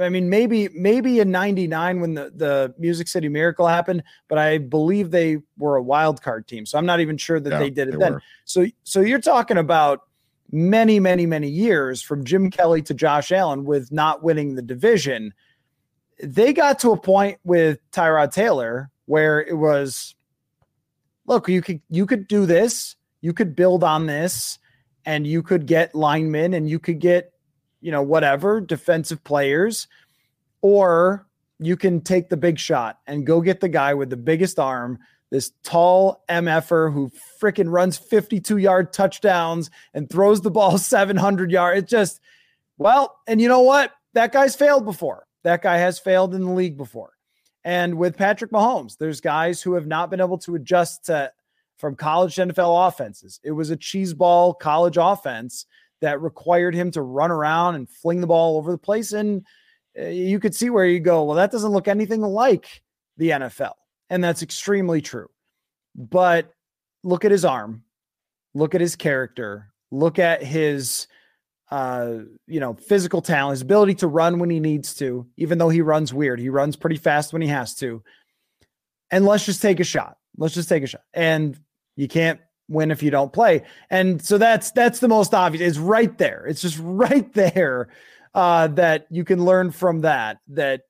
[0.00, 4.58] I mean, maybe maybe in '99 when the the Music City Miracle happened, but I
[4.58, 7.70] believe they were a wild card team, so I'm not even sure that yeah, they
[7.70, 8.12] did it they then.
[8.14, 8.22] Were.
[8.44, 10.02] So so you're talking about
[10.50, 15.34] many many many years from Jim Kelly to Josh Allen with not winning the division.
[16.22, 20.14] They got to a point with Tyrod Taylor where it was,
[21.26, 24.58] look, you could you could do this, you could build on this,
[25.04, 27.32] and you could get linemen and you could get
[27.80, 29.88] you know, whatever, defensive players,
[30.62, 31.26] or
[31.58, 34.98] you can take the big shot and go get the guy with the biggest arm,
[35.30, 37.10] this tall MFer who
[37.40, 41.78] freaking runs 52 yard touchdowns and throws the ball 700 yards.
[41.78, 42.20] It just,
[42.78, 43.92] well, and you know what?
[44.14, 45.26] That guy's failed before.
[45.44, 47.12] That guy has failed in the league before.
[47.64, 51.32] And with Patrick Mahomes, there's guys who have not been able to adjust to
[51.76, 53.40] from college to NFL offenses.
[53.44, 55.66] It was a cheese ball college offense
[56.00, 59.12] that required him to run around and fling the ball over the place.
[59.12, 59.44] And
[59.98, 62.82] uh, you could see where you go, well, that doesn't look anything like
[63.16, 63.74] the NFL.
[64.10, 65.28] And that's extremely true.
[65.94, 66.52] But
[67.02, 67.82] look at his arm,
[68.54, 71.08] look at his character, look at his
[71.70, 75.68] uh, you know, physical talent, his ability to run when he needs to, even though
[75.68, 76.40] he runs weird.
[76.40, 78.02] He runs pretty fast when he has to.
[79.10, 80.16] And let's just take a shot.
[80.36, 81.02] Let's just take a shot.
[81.12, 81.58] And
[81.96, 83.62] you can't win if you don't play.
[83.90, 85.62] And so that's that's the most obvious.
[85.62, 86.46] It's right there.
[86.46, 87.88] It's just right there
[88.34, 90.38] uh, that you can learn from that.
[90.48, 90.82] That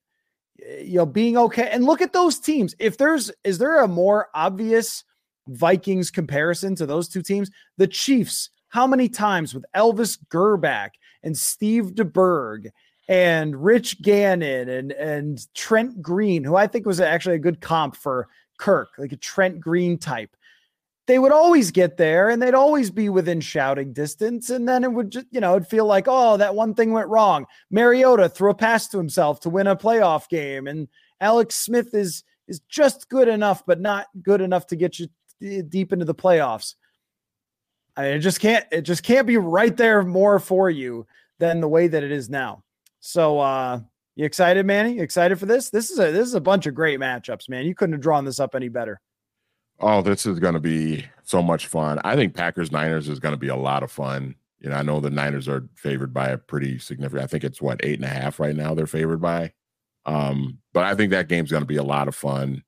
[0.58, 1.68] you know, being okay.
[1.70, 2.74] And look at those teams.
[2.78, 5.04] If there's is there a more obvious
[5.46, 7.50] Vikings comparison to those two teams?
[7.76, 8.50] The Chiefs.
[8.70, 10.90] How many times with Elvis Grbac
[11.22, 12.68] and Steve DeBerg
[13.08, 17.96] and Rich Gannon and and Trent Green, who I think was actually a good comp
[17.96, 20.36] for Kirk, like a Trent Green type
[21.08, 24.50] they would always get there and they'd always be within shouting distance.
[24.50, 27.08] And then it would just, you know, it'd feel like, oh, that one thing went
[27.08, 27.46] wrong.
[27.70, 30.66] Mariota threw a pass to himself to win a playoff game.
[30.66, 30.86] And
[31.18, 35.08] Alex Smith is is just good enough, but not good enough to get you
[35.62, 36.74] deep into the playoffs.
[37.96, 41.06] I mean, it just can't it just can't be right there more for you
[41.38, 42.64] than the way that it is now.
[43.00, 43.80] So uh
[44.14, 44.96] you excited, Manny?
[44.96, 45.70] You excited for this?
[45.70, 47.64] This is a this is a bunch of great matchups, man.
[47.64, 49.00] You couldn't have drawn this up any better.
[49.80, 52.00] Oh, this is going to be so much fun.
[52.04, 54.34] I think Packers Niners is going to be a lot of fun.
[54.60, 57.22] You know, I know the Niners are favored by a pretty significant.
[57.22, 58.74] I think it's what eight and a half right now.
[58.74, 59.52] They're favored by,
[60.04, 62.64] um, but I think that game's going to be a lot of fun.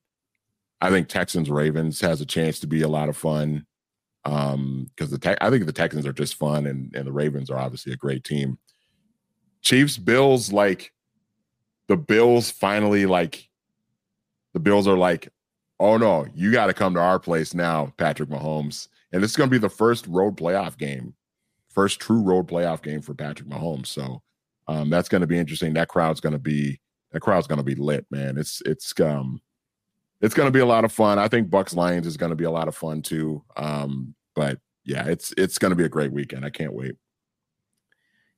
[0.79, 3.65] I think Texans Ravens has a chance to be a lot of fun
[4.23, 7.49] um because the te- I think the Texans are just fun and and the Ravens
[7.49, 8.57] are obviously a great team.
[9.61, 10.93] Chiefs Bills like
[11.87, 13.49] the Bills finally like
[14.53, 15.29] the Bills are like
[15.81, 18.87] oh no, you got to come to our place now, Patrick Mahomes.
[19.11, 21.15] And this is going to be the first road playoff game,
[21.69, 23.87] first true road playoff game for Patrick Mahomes.
[23.87, 24.21] So
[24.67, 25.73] um, that's going to be interesting.
[25.73, 26.79] That crowd's going to be
[27.11, 28.37] that crowd's going to be lit, man.
[28.37, 29.41] It's it's um
[30.21, 31.17] it's going to be a lot of fun.
[31.17, 33.43] I think Bucs Lions is going to be a lot of fun too.
[33.57, 36.45] Um, but yeah, it's it's going to be a great weekend.
[36.45, 36.93] I can't wait.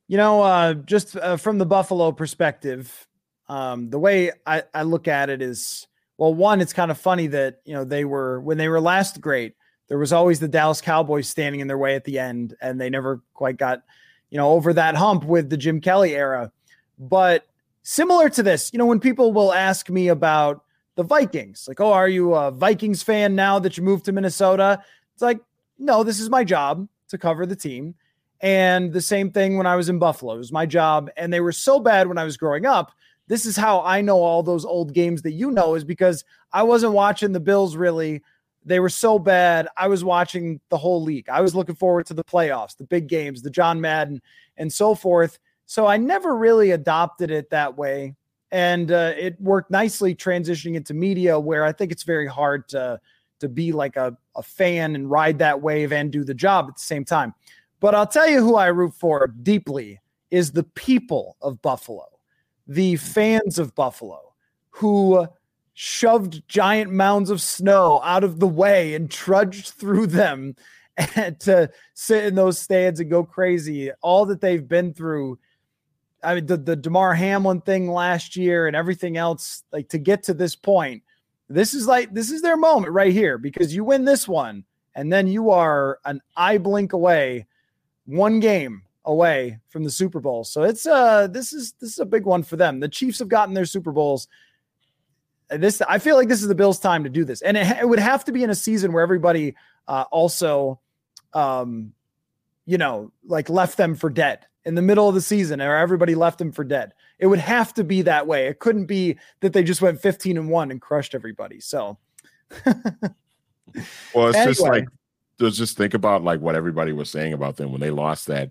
[0.08, 3.06] You know, uh, just uh, from the Buffalo perspective,
[3.48, 5.86] um, the way I, I look at it is
[6.16, 9.20] well, one, it's kind of funny that, you know, they were, when they were last
[9.20, 9.54] great,
[9.88, 12.88] there was always the Dallas Cowboys standing in their way at the end, and they
[12.88, 13.82] never quite got,
[14.30, 16.50] you know, over that hump with the Jim Kelly era.
[16.98, 17.46] But
[17.82, 21.92] similar to this, you know, when people will ask me about the Vikings, like, oh,
[21.92, 24.82] are you a Vikings fan now that you moved to Minnesota?
[25.12, 25.40] It's like,
[25.78, 27.94] no, this is my job to cover the team.
[28.40, 31.10] And the same thing when I was in Buffalo, it was my job.
[31.16, 32.92] And they were so bad when I was growing up
[33.26, 36.62] this is how I know all those old games that you know is because I
[36.62, 38.22] wasn't watching the Bills really.
[38.66, 39.68] They were so bad.
[39.76, 41.28] I was watching the whole league.
[41.28, 44.22] I was looking forward to the playoffs, the big games, the John Madden,
[44.56, 45.38] and so forth.
[45.66, 48.14] So I never really adopted it that way.
[48.52, 53.00] And uh, it worked nicely transitioning into media where I think it's very hard to,
[53.40, 56.76] to be like a, a fan and ride that wave and do the job at
[56.76, 57.34] the same time.
[57.80, 60.00] But I'll tell you who I root for deeply
[60.30, 62.13] is the people of Buffalo
[62.66, 64.34] the fans of Buffalo
[64.70, 65.26] who
[65.74, 70.54] shoved giant mounds of snow out of the way and trudged through them
[71.40, 73.90] to sit in those stands and go crazy.
[74.00, 75.38] All that they've been through.
[76.22, 80.22] I mean, the, the Damar Hamlin thing last year and everything else, like to get
[80.24, 81.02] to this point,
[81.48, 85.12] this is like this is their moment right here because you win this one, and
[85.12, 87.46] then you are an eye blink away,
[88.06, 90.44] one game away from the Super Bowl.
[90.44, 92.80] So it's uh this is this is a big one for them.
[92.80, 94.28] The Chiefs have gotten their Super Bowls.
[95.50, 97.88] This I feel like this is the Bills' time to do this, and it, it
[97.88, 99.54] would have to be in a season where everybody
[99.86, 100.80] uh, also,
[101.34, 101.92] um,
[102.64, 106.14] you know, like left them for dead in the middle of the season, or everybody
[106.14, 106.94] left them for dead.
[107.18, 108.46] It would have to be that way.
[108.46, 111.60] It couldn't be that they just went fifteen and one and crushed everybody.
[111.60, 111.98] So,
[112.66, 114.44] well, it's anyway.
[114.46, 114.88] just like
[115.38, 118.50] just think about like what everybody was saying about them when they lost that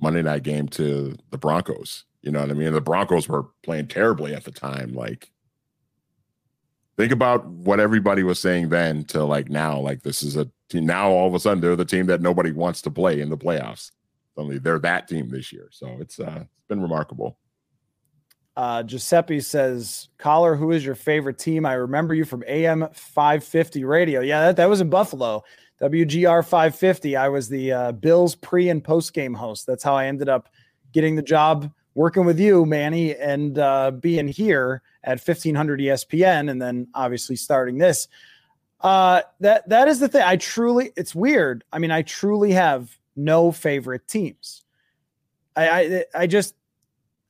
[0.00, 2.04] Monday night game to the Broncos.
[2.22, 2.72] You know what I mean?
[2.72, 4.92] The Broncos were playing terribly at the time.
[4.92, 5.30] Like,
[6.96, 9.78] think about what everybody was saying then to like now.
[9.78, 11.10] Like, this is a team now.
[11.10, 13.90] All of a sudden, they're the team that nobody wants to play in the playoffs.
[14.36, 15.68] Only they're that team this year.
[15.72, 17.38] So it's uh, it's been remarkable.
[18.56, 21.64] Uh, Giuseppe says, "Coller, who is your favorite team?
[21.64, 24.20] I remember you from AM 550 radio.
[24.20, 25.44] Yeah, that, that was in Buffalo.
[25.80, 27.16] WGR 550.
[27.16, 29.66] I was the uh, Bills pre and post game host.
[29.66, 30.48] That's how I ended up
[30.92, 36.60] getting the job working with you, Manny, and uh, being here at 1500 ESPN, and
[36.60, 38.08] then obviously starting this.
[38.80, 40.22] Uh, that that is the thing.
[40.22, 41.64] I truly, it's weird.
[41.72, 44.62] I mean, I truly have no favorite teams.
[45.56, 46.54] I I, I just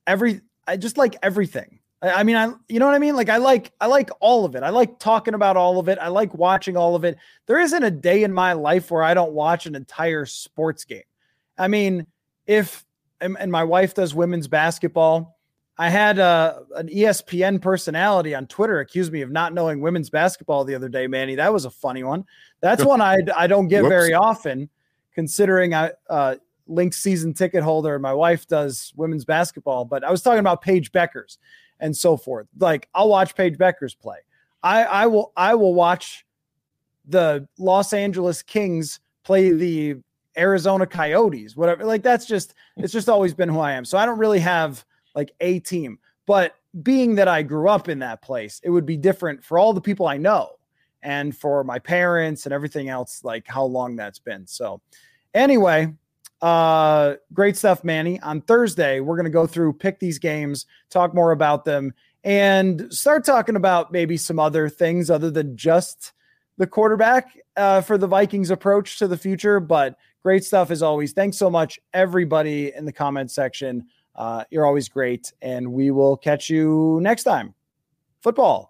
[0.05, 1.78] every I just like everything.
[2.01, 3.15] I mean, I you know what I mean?
[3.15, 4.63] Like I like I like all of it.
[4.63, 5.97] I like talking about all of it.
[5.99, 7.17] I like watching all of it.
[7.45, 11.03] There isn't a day in my life where I don't watch an entire sports game.
[11.57, 12.07] I mean,
[12.47, 12.85] if
[13.19, 15.37] and, my wife does women's basketball.
[15.77, 20.65] I had a, an ESPN personality on Twitter accuse me of not knowing women's basketball
[20.65, 21.35] the other day, Manny.
[21.35, 22.25] That was a funny one.
[22.61, 23.89] That's one I I don't get Whoops.
[23.89, 24.69] very often,
[25.13, 26.35] considering I uh,
[26.67, 29.83] Lynx season ticket holder and my wife does women's basketball.
[29.83, 31.37] But I was talking about Paige Bueckers
[31.79, 32.47] and so forth.
[32.57, 34.17] Like I'll watch Paige Bueckers play.
[34.63, 36.25] I I will I will watch
[37.07, 39.97] the Los Angeles Kings play the
[40.37, 41.85] Arizona Coyotes, whatever.
[41.85, 43.85] Like that's just it's just always been who I am.
[43.85, 45.99] So I don't really have like a team.
[46.25, 49.73] But being that I grew up in that place, it would be different for all
[49.73, 50.51] the people I know
[51.01, 54.45] and for my parents and everything else, like how long that's been.
[54.45, 54.81] So
[55.33, 55.93] anyway,
[56.41, 58.19] uh, great stuff, Manny.
[58.21, 61.93] On Thursday, we're going to go through, pick these games, talk more about them,
[62.23, 66.13] and start talking about maybe some other things other than just
[66.57, 69.59] the quarterback uh, for the Vikings approach to the future.
[69.59, 71.13] But great stuff as always.
[71.13, 73.85] Thanks so much, everybody in the comment section.
[74.15, 77.53] Uh, you're always great, and we will catch you next time.
[78.21, 78.68] Football